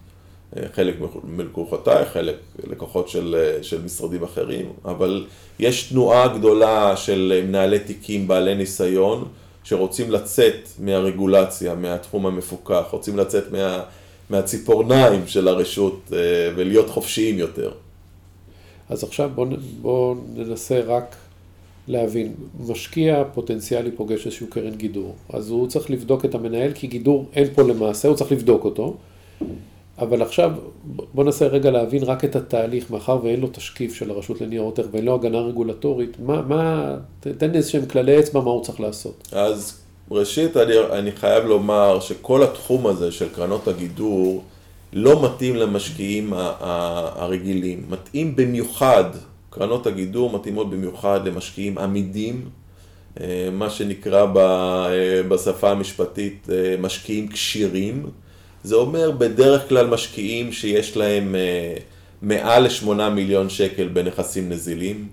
אה, 0.56 0.62
חלק 0.74 0.94
מלקוחותיי, 1.24 2.04
חלק 2.04 2.36
לקוחות 2.70 3.08
של, 3.08 3.36
אה, 3.38 3.62
של 3.62 3.82
משרדים 3.84 4.22
אחרים, 4.22 4.72
אבל 4.84 5.26
יש 5.58 5.82
תנועה 5.82 6.28
גדולה 6.28 6.96
של 6.96 7.42
מנהלי 7.46 7.78
תיקים 7.78 8.28
בעלי 8.28 8.54
ניסיון, 8.54 9.24
שרוצים 9.64 10.10
לצאת 10.10 10.68
מהרגולציה, 10.78 11.74
מהתחום 11.74 12.26
המפוקח, 12.26 12.84
רוצים 12.90 13.16
לצאת 13.16 13.52
מה, 13.52 13.82
מהציפורניים 14.30 15.26
של 15.26 15.48
הרשות 15.48 16.12
ולהיות 16.56 16.90
חופשיים 16.90 17.38
יותר. 17.38 17.72
אז 18.88 19.04
עכשיו 19.04 19.30
בואו 19.34 19.48
בוא 19.82 20.14
ננסה 20.34 20.80
רק 20.80 21.16
להבין, 21.88 22.34
משקיע 22.68 23.24
פוטנציאלי 23.34 23.90
פוגש 23.90 24.26
איזשהו 24.26 24.46
קרן 24.50 24.74
גידור, 24.74 25.14
אז 25.32 25.50
הוא 25.50 25.68
צריך 25.68 25.90
לבדוק 25.90 26.24
את 26.24 26.34
המנהל, 26.34 26.72
כי 26.72 26.86
גידור 26.86 27.26
אין 27.34 27.46
פה 27.54 27.62
למעשה, 27.62 28.08
הוא 28.08 28.16
צריך 28.16 28.32
לבדוק 28.32 28.64
אותו, 28.64 28.96
אבל 29.98 30.22
עכשיו 30.22 30.50
בואו 30.84 31.26
ננסה 31.26 31.46
רגע 31.46 31.70
להבין 31.70 32.02
רק 32.02 32.24
את 32.24 32.36
התהליך, 32.36 32.90
מאחר 32.90 33.18
ואין 33.22 33.40
לו 33.40 33.48
תשקיף 33.52 33.94
של 33.94 34.10
הרשות 34.10 34.40
לניירות 34.40 34.78
ערך 34.78 34.88
ואין 34.92 35.04
לו 35.04 35.14
הגנה 35.14 35.40
רגולטורית, 35.40 36.16
מה, 36.20 36.42
מה, 36.42 36.94
תן 37.20 37.54
איזה 37.54 37.70
שהם 37.70 37.86
כללי 37.86 38.20
אצבע 38.20 38.40
מה 38.40 38.50
הוא 38.50 38.64
צריך 38.64 38.80
לעשות. 38.80 39.28
אז 39.32 39.80
ראשית 40.10 40.56
אני, 40.56 40.72
אני 40.92 41.12
חייב 41.12 41.44
לומר 41.44 42.00
שכל 42.00 42.42
התחום 42.42 42.86
הזה 42.86 43.12
של 43.12 43.28
קרנות 43.28 43.68
הגידור, 43.68 44.42
לא 44.92 45.24
מתאים 45.24 45.56
למשקיעים 45.56 46.32
הרגילים, 46.34 47.86
מתאים 47.88 48.36
במיוחד, 48.36 49.04
קרנות 49.50 49.86
הגידור 49.86 50.38
מתאימות 50.38 50.70
במיוחד 50.70 51.28
למשקיעים 51.28 51.78
עמידים, 51.78 52.48
אה, 53.20 53.48
מה 53.52 53.70
שנקרא 53.70 54.26
אה, 54.36 55.22
בשפה 55.28 55.70
המשפטית 55.70 56.48
אה, 56.52 56.74
משקיעים 56.78 57.28
כשירים, 57.28 58.06
זה 58.64 58.74
אומר 58.74 59.10
בדרך 59.10 59.68
כלל 59.68 59.86
משקיעים 59.86 60.52
שיש 60.52 60.96
להם 60.96 61.34
מעל 62.22 62.64
לשמונה 62.64 63.10
מיליון 63.10 63.48
שקל 63.48 63.88
בנכסים 63.88 64.48
נזילים, 64.48 65.08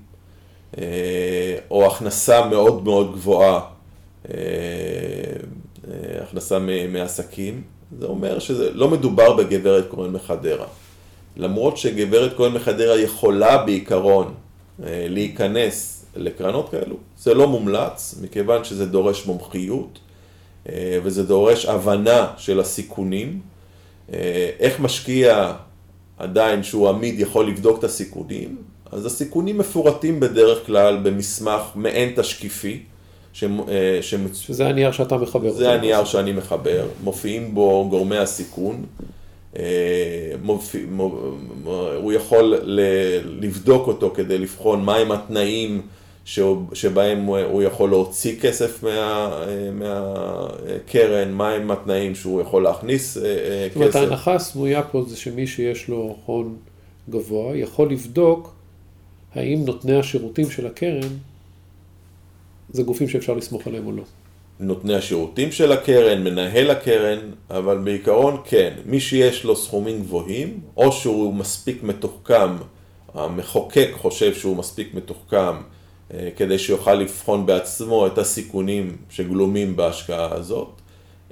או 1.72 1.88
הכנסה 1.88 2.46
מאוד 2.46 2.84
מאוד 2.84 3.14
גבוהה, 3.14 3.62
הכנסה 6.22 6.60
מעסקים. 6.90 7.62
זה 8.00 8.06
אומר 8.06 8.40
שזה 8.40 8.74
לא 8.74 8.90
מדובר 8.90 9.34
בגברת 9.34 9.88
כהן 9.92 10.12
מחדרה. 10.12 10.68
למרות 11.38 11.78
שגברת 11.78 12.38
כהן 12.38 12.52
מחדרה 12.52 13.00
יכולה 13.00 13.58
בעיקרון 13.58 14.34
אה, 14.84 15.06
להיכנס 15.10 16.06
לקרנות 16.16 16.70
כאלו, 16.70 16.96
זה 17.18 17.34
לא 17.34 17.48
מומלץ, 17.48 18.16
מכיוון 18.22 18.64
שזה 18.64 18.86
דורש 18.86 19.26
מומחיות 19.26 20.00
אה, 20.70 21.00
וזה 21.04 21.24
דורש 21.24 21.66
הבנה 21.66 22.28
של 22.38 22.60
הסיכונים. 22.60 23.40
אה, 24.14 24.50
איך 24.60 24.80
משקיע 24.80 25.54
עדיין 26.18 26.64
שהוא 26.64 26.90
עמיד 26.90 27.20
יכול 27.20 27.48
לבדוק 27.48 27.80
את 27.80 27.84
הסיכונים? 27.84 28.58
אז 28.92 29.06
הסיכונים 29.06 29.58
מפורטים 29.58 30.20
בדרך 30.20 30.66
כלל 30.66 31.00
במסמך 31.04 31.62
מעין 31.76 32.14
תשקיפי, 32.16 32.84
שמצ... 34.02 34.38
שזה 34.38 34.68
הנייר 34.68 34.92
שאתה 34.92 35.18
מחבר. 35.18 35.52
זה 35.52 35.72
הנייר 35.72 36.06
שאני 36.06 36.32
מחבר, 36.32 36.86
מופיעים 37.04 37.56
בו 37.56 37.88
גורמי 37.90 38.18
הסיכון. 38.18 38.84
מופיע, 40.44 40.82
הוא 41.96 42.14
יכול 42.14 42.60
לבדוק 43.26 43.88
אותו 43.88 44.12
כדי 44.16 44.38
לבחון 44.38 44.84
מהם 44.84 45.12
התנאים 45.12 45.82
שבהם 46.74 47.26
הוא 47.26 47.64
יכול 47.64 47.90
להוציא 47.90 48.40
כסף 48.40 48.84
מה, 48.84 49.30
מהקרן, 49.74 51.32
מהם 51.32 51.72
התנאים 51.72 52.16
שהוא 52.16 52.42
יכול 52.42 52.64
להכניס 52.64 53.18
כסף. 53.18 53.24
זאת 53.68 53.76
אומרת, 53.76 53.96
ההנחה 53.96 54.36
הסמויה 54.36 54.84
פה 54.84 55.04
זה 55.08 55.18
שמי 55.18 55.48
שיש 55.48 55.88
לו 55.88 56.16
הון 56.26 56.56
גבוה 57.10 57.58
יכול 57.58 57.92
לבדוק 57.92 58.54
האם 59.36 59.66
נותני 59.66 60.00
השירותים 60.00 60.50
של 60.50 60.68
הקרן 60.68 61.10
זה 62.76 62.84
גופים 62.84 63.10
שאפשר 63.10 63.34
לסמוך 63.34 63.68
עליהם 63.68 63.88
או 63.88 63.92
לא. 63.92 64.04
נותני 64.60 64.96
השירותים 64.96 65.52
של 65.52 65.72
הקרן, 65.72 66.24
מנהל 66.24 66.72
הקרן, 66.72 67.20
אבל 67.50 67.78
בעיקרון 67.78 68.38
כן, 68.46 68.74
מי 68.86 69.00
שיש 69.00 69.44
לו 69.44 69.56
סכומים 69.56 70.02
גבוהים, 70.02 70.60
או 70.78 70.92
שהוא 70.92 71.34
מספיק 71.34 71.84
מתוחכם, 71.84 72.50
המחוקק 73.14 73.90
חושב 73.94 74.34
שהוא 74.34 74.58
מספיק 74.58 74.94
מתוחכם 74.94 75.56
אה, 76.14 76.30
כדי 76.36 76.60
שיוכל 76.60 76.94
לבחון 76.94 77.46
בעצמו 77.46 78.08
את 78.08 78.18
הסיכונים 78.18 78.98
שגלומים 79.10 79.76
בהשקעה 79.76 80.34
הזאת, 80.34 80.70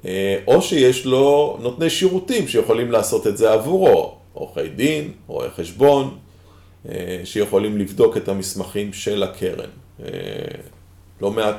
אה, 0.05 0.39
או 0.47 0.61
שיש 0.61 1.05
לו 1.05 1.57
נותני 1.61 1.89
שירותים 1.89 2.47
שיכולים 2.47 2.91
לעשות 2.91 3.27
את 3.27 3.37
זה 3.37 3.53
עבורו, 3.53 4.15
עורכי 4.33 4.67
דין, 4.67 5.11
רואי 5.27 5.49
חשבון, 5.49 6.17
אה, 6.89 7.21
שיכולים 7.23 7.77
לבדוק 7.77 8.17
את 8.17 8.27
המסמכים 8.27 8.93
של 8.93 9.23
הקרן. 9.23 9.69
לא 11.23 11.31
מעט, 11.31 11.55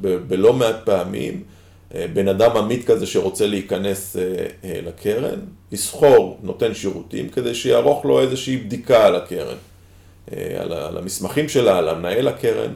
בלא 0.00 0.52
מעט 0.52 0.76
פעמים, 0.84 1.42
בן 2.12 2.28
אדם 2.28 2.56
עמית 2.56 2.86
כזה 2.86 3.06
שרוצה 3.06 3.46
להיכנס 3.46 4.16
לקרן, 4.64 5.38
יסחור 5.72 6.38
נותן 6.42 6.74
שירותים 6.74 7.28
כדי 7.28 7.54
שיערוך 7.54 8.04
לו 8.04 8.20
איזושהי 8.20 8.56
בדיקה 8.56 9.06
על 9.06 9.16
הקרן. 9.16 9.56
אה, 10.32 10.62
על 10.62 10.98
המסמכים 10.98 11.48
שלה, 11.48 11.78
על 11.78 11.88
המנהל 11.88 12.28
הקרן. 12.28 12.72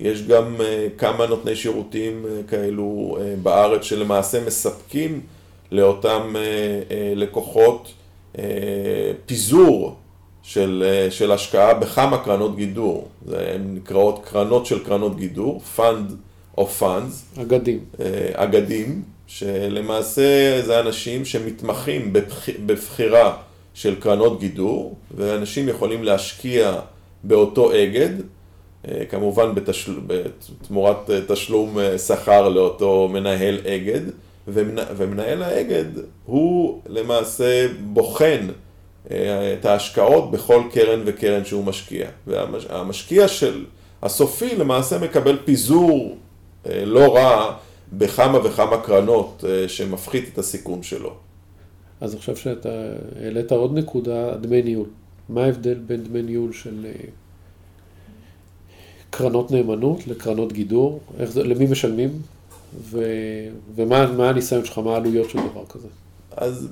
יש 0.00 0.22
גם 0.22 0.60
אה, 0.60 0.86
כמה 0.98 1.26
נותני 1.26 1.56
שירותים 1.56 2.26
אה, 2.26 2.40
כאלו 2.48 3.18
בארץ 3.42 3.82
שלמעשה 3.82 4.46
מספקים 4.46 5.20
לאותם 5.72 6.34
לקוחות 7.16 7.92
פיזור 9.26 9.96
של, 10.44 10.84
של 11.10 11.32
השקעה 11.32 11.74
בכמה 11.74 12.18
קרנות 12.18 12.56
גידור. 12.56 13.08
הן 13.32 13.74
נקראות 13.74 14.20
קרנות 14.24 14.66
של 14.66 14.84
קרנות 14.84 15.16
גידור, 15.16 15.62
Fund 15.76 16.12
of 16.58 16.80
Funds. 16.80 17.40
אגדים. 17.40 17.78
אגדים, 18.34 19.02
שלמעשה 19.26 20.60
זה 20.62 20.80
אנשים 20.80 21.24
שמתמחים 21.24 22.12
בבחירה 22.66 23.36
של 23.74 23.94
קרנות 24.00 24.40
גידור, 24.40 24.96
ואנשים 25.16 25.68
יכולים 25.68 26.04
להשקיע 26.04 26.80
באותו 27.24 27.72
אגד, 27.72 28.10
אה, 28.88 29.04
כמובן 29.04 29.54
בתשל... 29.54 30.00
בתמורת 30.06 31.10
אה, 31.10 31.20
תשלום 31.28 31.78
אה, 31.78 31.98
שכר 31.98 32.48
לאותו 32.48 33.08
מנהל 33.12 33.58
אגד, 33.66 34.00
ומנהל 34.48 35.42
האגד 35.42 35.84
הוא 36.26 36.80
למעשה 36.88 37.66
בוחן 37.84 38.46
את 39.06 39.64
ההשקעות 39.64 40.30
בכל 40.30 40.62
קרן 40.72 41.00
וקרן 41.04 41.44
שהוא 41.44 41.64
משקיע. 41.64 42.08
והמשקיע 42.26 43.28
של 43.28 43.64
הסופי 44.02 44.56
למעשה 44.56 44.98
מקבל 44.98 45.38
פיזור 45.44 46.16
לא 46.66 47.16
רע 47.16 47.56
בכמה 47.92 48.38
וכמה 48.44 48.80
קרנות 48.80 49.44
שמפחית 49.68 50.28
את 50.32 50.38
הסיכון 50.38 50.82
שלו. 50.82 51.14
אז 52.00 52.14
עכשיו 52.14 52.36
שאתה 52.36 52.68
העלית 53.22 53.52
עוד 53.52 53.78
נקודה, 53.78 54.36
דמי 54.36 54.62
ניהול. 54.62 54.86
מה 55.28 55.44
ההבדל 55.44 55.74
בין 55.74 56.04
דמי 56.04 56.22
ניהול 56.22 56.52
של 56.52 56.86
אה, 56.86 57.06
קרנות 59.10 59.50
נאמנות 59.50 60.06
לקרנות 60.06 60.52
גידור? 60.52 61.00
איך 61.18 61.30
זה, 61.30 61.42
למי 61.42 61.66
משלמים? 61.66 62.10
ו, 62.80 63.04
ומה 63.74 64.28
הניסיון 64.28 64.64
שלך, 64.64 64.78
מה 64.78 64.92
העלויות 64.92 65.30
של 65.30 65.38
דבר 65.50 65.66
כזה? 65.68 65.88
אז 66.36 66.68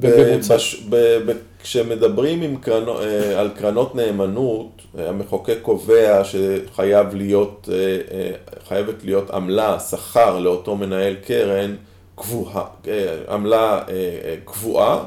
בש, 0.00 0.82
ב, 0.88 0.96
ב, 1.26 1.32
כשמדברים 1.62 2.42
עם 2.42 2.56
קרנו, 2.56 3.00
אה, 3.00 3.40
על 3.40 3.48
קרנות 3.48 3.94
נאמנות, 3.94 4.82
המחוקק 4.98 5.58
קובע 5.62 6.22
שחייב 6.24 7.14
להיות, 7.14 7.68
אה, 7.72 8.30
חייבת 8.68 9.04
להיות 9.04 9.30
עמלה, 9.30 9.80
שכר 9.80 10.38
לאותו 10.38 10.76
מנהל 10.76 11.14
קרן, 11.14 11.74
קבועה, 12.14 12.64
עמלה 13.28 13.82
קבועה, 14.44 15.04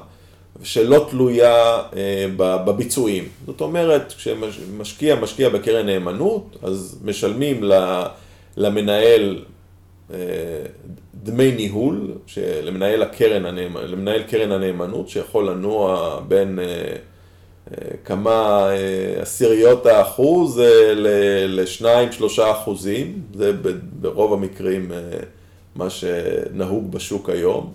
שלא 0.64 1.08
תלויה 1.10 1.82
אה, 1.96 2.26
בביצועים. 2.38 3.28
זאת 3.46 3.62
אומרת, 3.62 4.14
כשמשקיע 4.18 5.16
משקיע 5.16 5.50
בקרן 5.50 5.86
נאמנות, 5.86 6.58
אז 6.64 7.00
משלמים 7.04 7.64
למנהל 8.58 9.38
אה, 9.38 9.44
דמי 11.24 11.52
ניהול, 11.52 12.12
למנהל, 12.64 13.02
הקרן. 13.02 13.56
למנהל 13.84 14.24
קרן 14.24 14.52
הנאמנות, 14.52 15.10
שיכול 15.10 15.50
לנוע 15.50 16.20
בין 16.28 16.60
אה, 16.60 16.96
כמה 18.06 18.68
עשיריות 19.22 19.86
האחוז 19.86 20.62
לשניים, 21.48 22.12
שלושה 22.12 22.52
אחוזים, 22.52 23.22
זה 23.34 23.52
ברוב 24.00 24.34
המקרים 24.34 24.92
מה 25.76 25.90
שנהוג 25.90 26.92
בשוק 26.92 27.30
היום. 27.30 27.74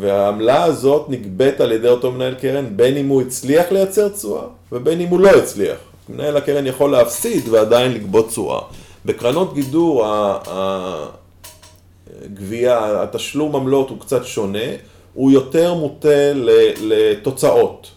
והעמלה 0.00 0.64
הזאת 0.64 1.06
נגבית 1.08 1.60
על 1.60 1.72
ידי 1.72 1.88
אותו 1.88 2.12
מנהל 2.12 2.34
קרן, 2.34 2.76
בין 2.76 2.96
אם 2.96 3.08
הוא 3.08 3.22
הצליח 3.22 3.72
לייצר 3.72 4.08
תשואה 4.08 4.42
ובין 4.72 5.00
אם 5.00 5.08
הוא 5.08 5.20
לא 5.20 5.28
הצליח. 5.28 5.78
מנהל 6.08 6.36
הקרן 6.36 6.66
יכול 6.66 6.90
להפסיד 6.90 7.48
ועדיין 7.48 7.92
לגבות 7.92 8.28
תשואה. 8.28 8.60
בקרנות 9.04 9.54
גידור 9.54 10.04
הגבייה, 12.24 13.02
התשלום 13.02 13.56
עמלות 13.56 13.90
הוא 13.90 14.00
קצת 14.00 14.24
שונה, 14.24 14.68
הוא 15.14 15.32
יותר 15.32 15.74
מוטה 15.74 16.32
לתוצאות. 16.80 17.90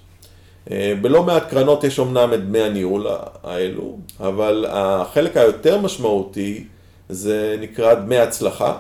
אה, 0.72 0.94
בלא 1.02 1.24
מעט 1.24 1.50
קרנות 1.50 1.84
יש 1.84 2.00
אמנם 2.00 2.34
את 2.34 2.48
דמי 2.48 2.62
הניהול 2.62 3.08
האלו, 3.44 3.98
אבל 4.20 4.66
החלק 4.70 5.38
היותר 5.38 5.78
משמעותי 5.78 6.64
זה 7.10 7.56
נקרא 7.62 7.94
דמי 7.94 8.18
הצלחה. 8.18 8.78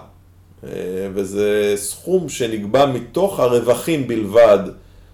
אה, 0.63 0.69
וזה 1.13 1.73
סכום 1.75 2.29
שנקבע 2.29 2.85
מתוך 2.85 3.39
הרווחים 3.39 4.07
בלבד 4.07 4.59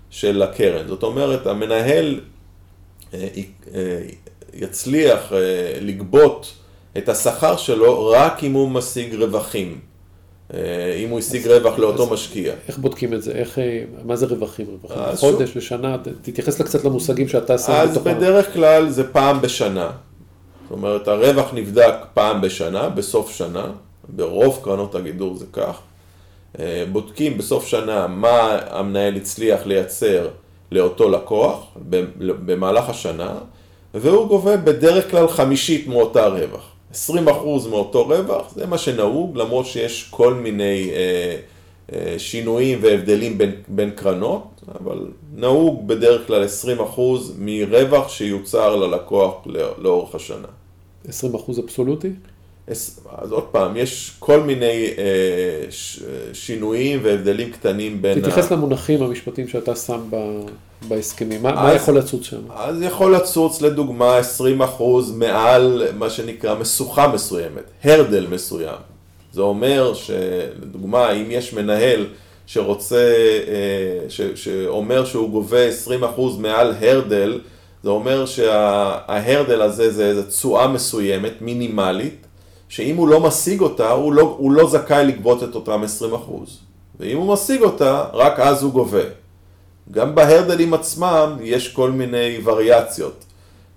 של 0.09 0.41
הקרן. 0.41 0.87
זאת 0.87 1.03
אומרת, 1.03 1.47
המנהל 1.47 2.19
אה, 3.13 3.27
יצליח 4.53 5.31
לגבות 5.81 6.53
את 6.97 7.09
השכר 7.09 7.57
שלו 7.57 8.07
רק 8.07 8.43
אם 8.43 8.53
הוא 8.53 8.71
משיג 8.71 9.15
רווחים. 9.15 9.79
אם 10.53 11.09
הוא 11.09 11.19
השיג 11.19 11.47
רווח 11.47 11.79
לאותו 11.79 12.09
משקיע. 12.09 12.53
איך 12.67 12.77
בודקים 12.77 13.13
את 13.13 13.23
זה? 13.23 13.31
איך, 13.31 13.59
מה 14.03 14.15
זה 14.15 14.25
רווחים? 14.25 14.65
רווחים 14.71 15.15
חודש. 15.15 15.57
בשנה? 15.57 15.97
תתייחס 16.21 16.61
קצת 16.61 16.83
למושגים 16.85 17.27
שאתה 17.27 17.57
שם 17.57 17.71
אז 17.71 17.91
בתוך... 17.91 18.07
אז 18.07 18.13
בדרך 18.13 18.53
כלל 18.53 18.89
זה 18.89 19.07
פעם 19.11 19.41
בשנה. 19.41 19.91
זאת 20.63 20.71
אומרת, 20.71 21.07
הרווח 21.07 21.53
נבדק 21.53 21.93
פעם 22.13 22.41
בשנה, 22.41 22.89
בסוף 22.89 23.31
שנה. 23.31 23.65
ברוב 24.09 24.59
קרנות 24.63 24.95
הגידור 24.95 25.37
זה 25.37 25.45
כך. 25.53 25.79
אה, 26.59 26.83
בודקים 26.91 27.37
בסוף 27.37 27.67
שנה 27.67 28.07
מה 28.07 28.59
המנהל 28.69 29.15
הצליח 29.15 29.65
לייצר 29.65 30.27
לאותו 30.71 31.09
לקוח 31.09 31.65
במהלך 32.19 32.89
השנה, 32.89 33.33
והוא 33.93 34.27
גובה 34.27 34.57
בדרך 34.57 35.11
כלל 35.11 35.27
חמישית 35.27 35.87
מאותה 35.87 36.27
רווח. 36.27 36.70
20% 36.93 36.97
מאותו 37.69 38.05
רווח, 38.07 38.53
זה 38.55 38.67
מה 38.67 38.77
שנהוג, 38.77 39.37
למרות 39.37 39.65
שיש 39.65 40.07
כל 40.09 40.33
מיני 40.33 40.89
אה, 40.91 41.37
אה, 41.93 42.19
שינויים 42.19 42.79
והבדלים 42.81 43.37
בין, 43.37 43.51
בין 43.67 43.91
קרנות, 43.91 44.61
אבל 44.81 45.07
נהוג 45.35 45.87
בדרך 45.87 46.27
כלל 46.27 46.45
20% 46.97 46.99
מרווח 47.39 48.09
שיוצר 48.09 48.75
ללקוח 48.75 49.33
לאורך 49.77 50.15
השנה. 50.15 50.47
20% 51.09 51.09
אבסולוטי? 51.63 52.09
אז 53.17 53.31
עוד 53.31 53.43
פעם, 53.43 53.77
יש 53.77 54.11
כל 54.19 54.39
מיני 54.39 54.87
אה, 54.97 55.65
ש, 55.69 55.99
שינויים 56.33 56.99
והבדלים 57.03 57.51
קטנים 57.51 58.01
בין... 58.01 58.19
תתייחס 58.19 58.51
ה... 58.51 58.55
למונחים 58.55 59.03
המשפטיים 59.03 59.47
שאתה 59.47 59.75
שם 59.75 59.99
ב, 60.09 60.15
בהסכמים, 60.87 61.45
אז, 61.45 61.53
מה 61.53 61.73
יכול 61.73 61.97
לצוץ 61.97 62.23
שם? 62.23 62.41
אז 62.55 62.81
יכול 62.81 63.15
לצוץ 63.15 63.61
לדוגמה 63.61 64.19
20% 64.79 64.83
מעל 65.13 65.83
מה 65.97 66.09
שנקרא 66.09 66.55
משוכה 66.55 67.07
מסוימת, 67.07 67.63
הרדל 67.83 68.27
מסוים. 68.29 68.77
זה 69.33 69.41
אומר 69.41 69.93
שלדוגמה, 69.93 71.11
אם 71.11 71.25
יש 71.29 71.53
מנהל 71.53 72.05
שרוצה, 72.45 73.13
אה, 73.47 74.09
ש, 74.09 74.21
שאומר 74.35 75.05
שהוא 75.05 75.29
גובה 75.29 75.69
20% 76.17 76.21
מעל 76.39 76.73
הרדל, 76.81 77.39
זה 77.83 77.89
אומר 77.89 78.25
שההרדל 78.25 79.61
הזה 79.61 79.91
זה 79.91 80.05
איזו 80.05 80.23
תשואה 80.23 80.67
מסוימת, 80.67 81.33
מינימלית, 81.41 82.27
שאם 82.71 82.95
הוא 82.95 83.07
לא 83.07 83.19
משיג 83.19 83.61
אותה, 83.61 83.91
הוא 83.91 84.13
לא, 84.13 84.35
הוא 84.37 84.51
לא 84.51 84.69
זכאי 84.69 85.05
לגבות 85.05 85.43
את 85.43 85.55
אותם 85.55 85.83
20%. 86.01 86.15
ואם 86.99 87.17
הוא 87.17 87.33
משיג 87.33 87.61
אותה, 87.61 88.03
רק 88.13 88.39
אז 88.39 88.63
הוא 88.63 88.71
גובה. 88.71 89.03
גם 89.91 90.15
בהרדלים 90.15 90.73
עצמם 90.73 91.37
יש 91.41 91.73
כל 91.73 91.91
מיני 91.91 92.39
וריאציות. 92.43 93.25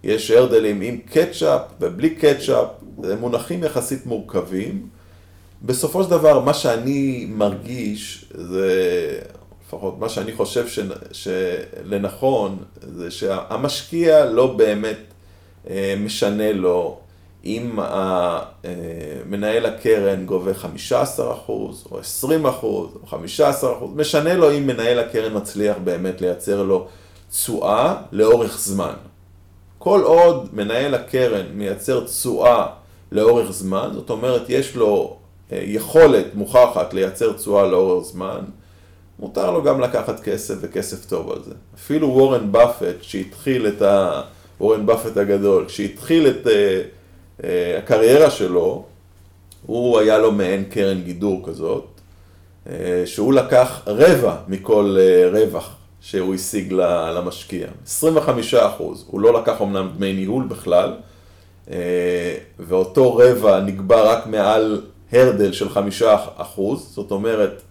יש 0.04 0.30
הרדלים 0.30 0.80
עם 0.80 0.98
קטשאפ 0.98 1.60
ובלי 1.80 2.10
קטשאפ, 2.10 2.66
זה 3.02 3.16
מונחים 3.16 3.64
יחסית 3.64 4.06
מורכבים. 4.06 4.86
בסופו 5.62 6.04
של 6.04 6.10
דבר, 6.10 6.40
מה 6.40 6.54
שאני 6.54 7.26
מרגיש, 7.30 8.24
זה 8.34 8.70
לפחות 9.66 9.98
מה 9.98 10.08
שאני 10.08 10.32
חושב 10.32 10.68
ש... 10.68 10.78
שלנכון, 11.12 12.56
זה 12.80 13.10
שהמשקיע 13.10 14.24
לא 14.24 14.46
באמת 14.46 14.98
אה, 15.70 15.94
משנה 15.98 16.52
לו 16.52 16.98
אם 17.44 17.78
מנהל 19.26 19.66
הקרן 19.66 20.26
גובה 20.26 20.52
15% 20.90 20.94
או 21.48 22.00
20% 22.22 22.62
או 22.62 22.88
15%, 23.10 23.14
משנה 23.94 24.34
לו 24.34 24.52
אם 24.52 24.66
מנהל 24.66 24.98
הקרן 24.98 25.36
מצליח 25.36 25.76
באמת 25.84 26.20
לייצר 26.20 26.62
לו 26.62 26.86
תשואה 27.30 27.94
לאורך 28.12 28.58
זמן. 28.58 28.94
כל 29.78 30.02
עוד 30.02 30.48
מנהל 30.52 30.94
הקרן 30.94 31.46
מייצר 31.54 32.04
תשואה 32.04 32.66
לאורך 33.12 33.50
זמן, 33.50 33.90
זאת 33.92 34.10
אומרת 34.10 34.42
יש 34.48 34.76
לו 34.76 35.16
אה, 35.52 35.60
יכולת 35.62 36.34
מוכחת 36.34 36.94
לייצר 36.94 37.32
תשואה 37.32 37.66
לאורך 37.66 38.04
זמן, 38.04 38.40
מותר 39.18 39.50
לו 39.50 39.62
גם 39.62 39.80
לקחת 39.80 40.20
כסף 40.20 40.54
וכסף 40.60 41.06
טוב 41.06 41.30
על 41.30 41.42
זה. 41.44 41.54
אפילו 41.74 42.08
וורן 42.08 42.52
באפט, 42.52 42.96
שהתחיל 43.02 43.66
את 43.66 43.82
ה... 43.82 44.22
וורן 44.60 44.86
באפט 44.86 45.16
הגדול, 45.16 45.68
שהתחיל 45.68 46.26
את 46.28 46.46
uh, 46.46 46.50
הקריירה 47.78 48.30
שלו, 48.30 48.84
הוא 49.66 49.98
היה 49.98 50.18
לו 50.18 50.32
מעין 50.32 50.64
קרן 50.64 51.00
גידור 51.00 51.42
כזאת, 51.46 51.84
uh, 52.66 52.70
שהוא 53.04 53.32
לקח 53.32 53.82
רבע 53.86 54.36
מכל 54.48 54.96
uh, 54.98 55.36
רווח 55.36 55.76
שהוא 56.00 56.34
השיג 56.34 56.72
למשקיע. 57.16 57.66
25 57.86 58.54
אחוז, 58.54 59.04
הוא 59.06 59.20
לא 59.20 59.40
לקח 59.40 59.62
אמנם 59.62 59.90
דמי 59.96 60.12
ניהול 60.12 60.44
בכלל, 60.44 60.92
ואותו 62.58 63.16
רבע 63.16 63.60
נקבע 63.60 64.02
רק 64.02 64.26
מעל 64.26 64.80
הרדל 65.12 65.52
של 65.52 65.68
חמישה 65.68 66.16
אחוז, 66.36 66.92
זאת 66.94 67.10
אומרת, 67.10 67.62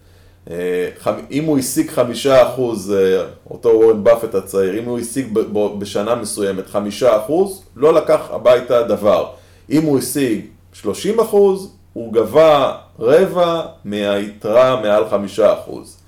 אה, 0.50 0.88
אם 1.30 1.44
הוא 1.44 1.58
השיג 1.58 1.90
חמישה 1.90 2.48
אחוז, 2.48 2.92
אה, 2.92 3.24
אותו 3.50 3.68
וורן 3.68 4.04
באפט 4.04 4.34
הצעיר, 4.34 4.78
אם 4.78 4.84
הוא 4.84 4.98
השיג 4.98 5.38
בשנה 5.78 6.14
מסוימת 6.14 6.66
חמישה 6.66 7.16
אחוז, 7.16 7.62
לא 7.76 7.94
לקח 7.94 8.20
הביתה 8.30 8.82
דבר. 8.82 9.30
אם 9.70 9.82
הוא 9.82 9.98
השיג 9.98 10.44
שלושים 10.72 11.20
אחוז, 11.20 11.76
הוא 11.92 12.12
גבה 12.12 12.78
רבע 12.98 13.66
מהיתרה 13.84 14.82
מעל 14.82 15.08
חמישה 15.10 15.52
אחוז. 15.52 15.98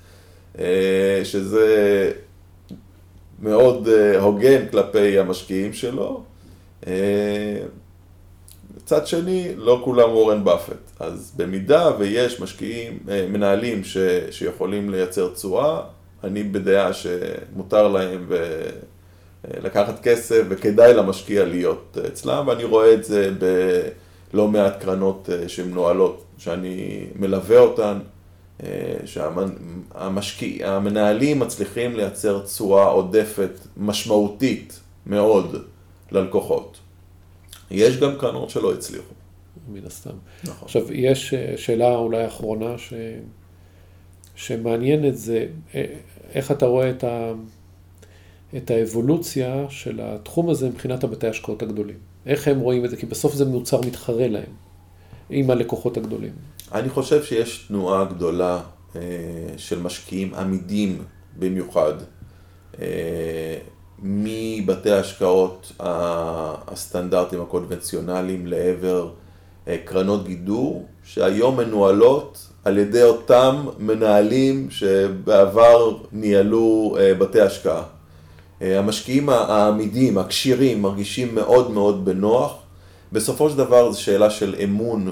אה, 0.59 1.21
שזה 1.23 2.11
מאוד 3.39 3.87
הוגן 4.19 4.67
כלפי 4.71 5.19
המשקיעים 5.19 5.73
שלו. 5.73 6.23
מצד 8.87 9.07
שני, 9.07 9.51
לא 9.55 9.81
כולם 9.83 10.09
וורן 10.09 10.43
באפט. 10.43 10.87
אז 10.99 11.33
במידה 11.37 11.91
ויש 11.99 12.41
משקיעים, 12.41 12.99
אה, 13.09 13.25
מנהלים 13.29 13.83
ש, 13.83 13.97
שיכולים 14.31 14.89
לייצר 14.89 15.33
תשואה, 15.33 15.81
אני 16.23 16.43
בדעה 16.43 16.93
שמותר 16.93 17.87
להם 17.87 18.25
ו... 18.27 18.63
אה, 19.45 19.59
לקחת 19.59 20.03
כסף 20.03 20.43
וכדאי 20.49 20.93
למשקיע 20.93 21.45
להיות 21.45 21.97
אצלם, 22.07 22.47
ואני 22.47 22.63
רואה 22.63 22.93
את 22.93 23.03
זה 23.03 23.31
בלא 24.33 24.47
מעט 24.47 24.81
קרנות 24.81 25.29
אה, 25.31 25.49
שמנוהלות, 25.49 26.23
שאני 26.37 27.07
מלווה 27.15 27.59
אותן, 27.59 27.99
שהמשקיע, 29.05 30.71
המנהלים 30.71 31.39
מצליחים 31.39 31.95
לייצר 31.95 32.45
תשואה 32.45 32.85
עודפת 32.85 33.51
משמעותית 33.77 34.79
מאוד 35.05 35.55
ללקוחות. 36.11 36.77
יש 37.71 37.97
גם 37.97 38.15
קרנות 38.19 38.49
שלא 38.49 38.73
הצליחו. 38.73 39.13
מן 39.67 39.85
הסתם. 39.85 40.09
נכון. 40.43 40.65
עכשיו, 40.65 40.93
יש 40.93 41.33
אה, 41.33 41.53
שאלה 41.57 41.95
אולי 41.95 42.27
אחרונה 42.27 42.77
ש... 42.77 42.93
שמעניינת 44.35 45.17
זה, 45.17 45.45
אה, 45.75 45.85
איך 46.33 46.51
אתה 46.51 46.65
רואה 46.65 46.89
את, 46.89 47.03
ה... 47.03 47.33
את 48.57 48.71
האבולוציה 48.71 49.65
של 49.69 49.99
התחום 50.03 50.49
הזה 50.49 50.69
מבחינת 50.69 51.03
הבתי 51.03 51.27
השקעות 51.27 51.61
הגדולים? 51.61 51.97
איך 52.25 52.47
הם 52.47 52.59
רואים 52.59 52.85
את 52.85 52.89
זה? 52.89 52.97
כי 52.97 53.05
בסוף 53.05 53.33
זה 53.33 53.45
מוצר 53.45 53.81
מתחרה 53.81 54.27
להם, 54.27 54.53
עם 55.29 55.49
הלקוחות 55.49 55.97
הגדולים. 55.97 56.33
אני 56.71 56.89
חושב 56.89 57.23
שיש 57.23 57.65
תנועה 57.67 58.05
גדולה 58.05 58.61
אה, 58.95 59.01
של 59.57 59.79
משקיעים 59.79 60.33
עמידים 60.33 61.03
במיוחד. 61.39 61.93
מבתי 63.99 64.91
ההשקעות 64.91 65.71
הסטנדרטיים 65.79 67.41
הקונבנציונליים 67.41 68.47
לעבר 68.47 69.09
אה, 69.67 69.77
קרנות 69.85 70.27
גידור, 70.27 70.85
שהיום 71.03 71.57
מנוהלות 71.57 72.47
על 72.63 72.77
ידי 72.77 73.03
אותם 73.03 73.65
מנהלים 73.79 74.69
שבעבר 74.69 75.97
ניהלו 76.11 76.97
אה, 76.99 77.13
בתי 77.13 77.41
השקעה. 77.41 77.83
אה, 78.61 78.79
המשקיעים 78.79 79.29
העמידים, 79.29 80.17
הכשירים, 80.17 80.81
מרגישים 80.81 81.35
מאוד 81.35 81.71
מאוד 81.71 82.05
בנוח. 82.05 82.55
בסופו 83.11 83.49
של 83.49 83.57
דבר 83.57 83.91
זו 83.91 84.01
שאלה 84.01 84.29
של 84.29 84.55
אמון 84.63 85.11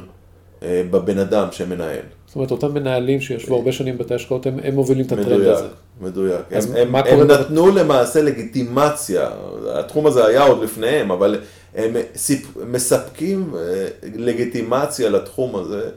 בבן 0.61 1.17
אדם 1.17 1.47
שמנהל. 1.51 2.01
זאת 2.35 2.35
אומרת, 2.35 2.51
אותם 2.51 2.73
מנהלים 2.73 3.21
שישבו 3.21 3.55
הרבה 3.55 3.71
שנים 3.71 3.97
בבתי 3.97 4.13
השקעות, 4.13 4.45
הם, 4.45 4.59
הם 4.63 4.75
מובילים 4.75 5.05
את 5.05 5.11
הטרנד 5.11 5.41
הזה. 5.47 5.67
מדויק, 6.01 6.41
מדויק. 6.51 6.75
הם, 6.75 6.95
הם, 6.95 7.19
הם 7.19 7.27
נתנו 7.27 7.75
למעשה 7.75 8.21
לגיטימציה, 8.21 9.29
התחום 9.73 10.07
הזה 10.07 10.25
היה 10.25 10.43
עוד 10.43 10.63
לפניהם, 10.63 11.11
אבל 11.11 11.39
הם 11.75 11.95
סיפ, 12.15 12.57
מספקים 12.67 13.51
אה, 13.55 13.87
לגיטימציה 14.15 15.09
לתחום 15.09 15.55
הזה, 15.55 15.89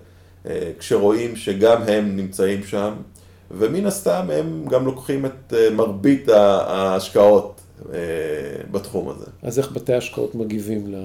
אה, 0.47 0.71
כשרואים 0.79 1.37
שגם 1.37 1.83
הם 1.83 2.17
נמצאים 2.17 2.65
שם, 2.65 2.93
ומן 3.51 3.87
הסתם 3.87 4.27
הם 4.33 4.65
גם 4.69 4.85
לוקחים 4.85 5.27
את 5.27 5.55
אה, 5.57 5.71
מרבית 5.71 6.29
ההשקעות 6.29 7.61
בתחום 8.71 9.09
הזה. 9.09 9.27
אז 9.43 9.59
איך 9.59 9.73
בתי 9.73 9.95
השקעות 9.95 10.35
מגיבים 10.35 10.95
ל... 10.95 10.97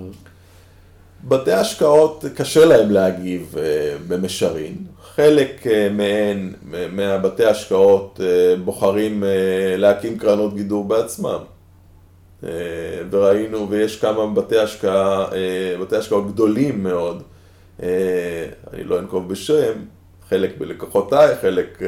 בתי 1.27 1.51
השקעות 1.51 2.25
קשה 2.35 2.65
להם 2.65 2.91
להגיב 2.91 3.55
במישרין. 4.07 4.75
חלק 5.15 5.65
מהן, 5.91 6.53
מהבתי 6.91 7.45
השקעות, 7.45 8.19
בוחרים 8.63 9.23
להקים 9.77 10.17
קרנות 10.17 10.55
גידור 10.55 10.85
בעצמם. 10.85 11.39
אה, 12.43 12.49
וראינו, 13.09 13.69
ויש 13.69 13.99
כמה 13.99 14.27
בתי 14.27 14.57
השקעה, 14.57 15.25
אה, 15.33 15.75
בתי 15.81 15.95
השקעות 15.95 16.31
גדולים 16.33 16.83
מאוד, 16.83 17.23
אה, 17.83 18.45
אני 18.73 18.83
לא 18.83 18.99
אנקוב 18.99 19.29
בשם, 19.29 19.73
חלק 20.33 20.57
בלקוחותיי, 20.57 21.35
חלק 21.41 21.81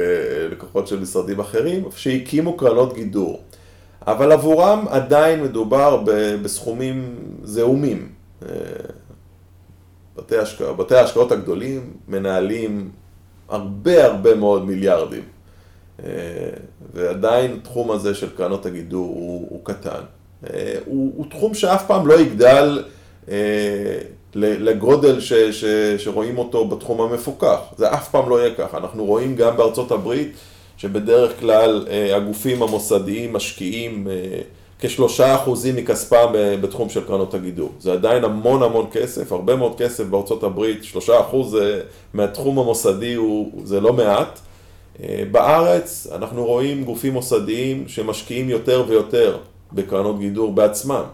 לקוחות 0.50 0.88
של 0.88 1.00
משרדים 1.00 1.40
אחרים, 1.40 1.84
שהקימו 1.96 2.56
קרנות 2.56 2.94
גידור. 2.94 3.42
אבל 4.06 4.32
עבורם 4.32 4.84
עדיין 4.88 5.42
מדובר 5.42 6.02
בסכומים 6.42 7.16
זעומים. 7.42 8.08
בתי, 10.16 10.38
השקע, 10.38 10.72
בתי 10.72 10.94
ההשקעות 10.94 11.32
הגדולים 11.32 11.92
מנהלים 12.08 12.90
הרבה 13.48 14.04
הרבה 14.04 14.34
מאוד 14.34 14.66
מיליארדים. 14.66 15.24
ועדיין 16.94 17.52
התחום 17.52 17.90
הזה 17.90 18.14
של 18.14 18.36
קרנות 18.36 18.66
הגידור 18.66 19.06
הוא, 19.06 19.46
הוא 19.50 19.60
קטן. 19.64 20.00
אה, 20.50 20.78
הוא, 20.84 21.12
הוא 21.16 21.26
תחום 21.30 21.54
שאף 21.54 21.86
פעם 21.86 22.06
לא 22.06 22.20
יגדל 22.20 22.84
אה, 23.28 23.98
לגודל 24.34 25.20
ש, 25.20 25.32
ש, 25.32 25.64
שרואים 25.98 26.38
אותו 26.38 26.68
בתחום 26.68 27.00
המפוקח. 27.00 27.58
זה 27.76 27.94
אף 27.94 28.08
פעם 28.08 28.28
לא 28.28 28.40
יהיה 28.40 28.54
ככה. 28.54 28.78
אנחנו 28.78 29.04
רואים 29.04 29.36
גם 29.36 29.56
בארצות 29.56 29.90
הברית 29.90 30.32
שבדרך 30.76 31.40
כלל 31.40 31.86
אה, 31.90 32.16
הגופים 32.16 32.62
המוסדיים 32.62 33.32
משקיעים 33.32 34.08
כשלושה 34.80 35.34
אחוזים 35.34 35.76
מכספם 35.76 36.26
בתחום 36.60 36.88
של 36.88 37.04
קרנות 37.04 37.34
הגידור. 37.34 37.72
זה 37.80 37.92
עדיין 37.92 38.24
המון 38.24 38.62
המון 38.62 38.86
כסף, 38.92 39.32
הרבה 39.32 39.56
מאוד 39.56 39.78
כסף 39.78 40.04
בארצות 40.04 40.42
הברית, 40.42 40.84
שלושה 40.84 41.20
אחוז 41.20 41.58
מהתחום 42.14 42.58
המוסדי 42.58 43.14
הוא, 43.14 43.62
זה 43.64 43.80
לא 43.80 43.92
מעט. 43.92 44.40
בארץ 45.30 46.06
אנחנו 46.14 46.44
רואים 46.44 46.84
גופים 46.84 47.12
מוסדיים 47.12 47.88
שמשקיעים 47.88 48.50
יותר 48.50 48.84
ויותר 48.88 49.38
בקרנות 49.72 50.18
גידור 50.18 50.52
בעצמם. 50.52 51.04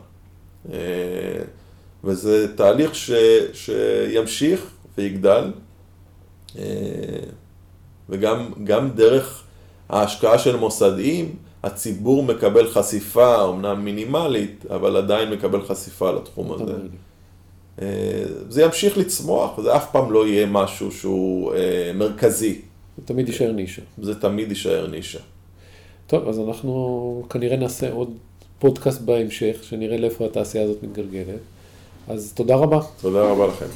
וזה 2.05 2.57
תהליך 2.57 2.95
ש, 2.95 3.11
שימשיך 3.53 4.71
ויגדל, 4.99 5.53
אה, 6.59 6.65
וגם 8.09 8.91
דרך 8.95 9.45
ההשקעה 9.89 10.39
של 10.39 10.57
מוסדיים, 10.57 11.37
הציבור 11.63 12.23
מקבל 12.23 12.71
חשיפה, 12.71 13.49
אמנם 13.49 13.85
מינימלית, 13.85 14.65
אבל 14.71 14.97
עדיין 14.97 15.31
מקבל 15.31 15.63
חשיפה 15.63 16.13
לתחום 16.13 16.53
הזה. 16.53 16.73
אה, 17.83 18.25
זה 18.49 18.63
ימשיך 18.63 18.99
לצמוח, 18.99 19.61
זה 19.61 19.77
אף 19.77 19.93
פעם 19.93 20.13
לא 20.13 20.27
יהיה 20.27 20.47
משהו 20.47 20.93
שהוא 20.93 21.55
אה, 21.55 21.93
מרכזי, 21.95 22.61
זה 22.99 23.03
תמיד 23.07 23.29
יישאר 23.29 23.53
נישה. 23.53 23.83
זה 24.03 24.21
תמיד 24.21 24.49
יישאר 24.49 24.87
נישה. 24.87 25.19
טוב, 26.07 26.29
אז 26.29 26.39
אנחנו 26.39 27.25
כנראה 27.31 27.57
נעשה 27.57 27.93
עוד 27.93 28.17
פודקאסט 28.59 29.01
בהמשך, 29.01 29.57
שנראה 29.63 29.97
לאיפה 29.97 30.25
התעשייה 30.27 30.65
הזאת 30.65 30.83
מתגלגלת. 30.83 31.41
אז 32.09 32.33
תודה 32.35 32.57
רבה. 32.57 32.81
תודה 33.01 33.23
רבה 33.23 33.47
לכם. 33.47 33.67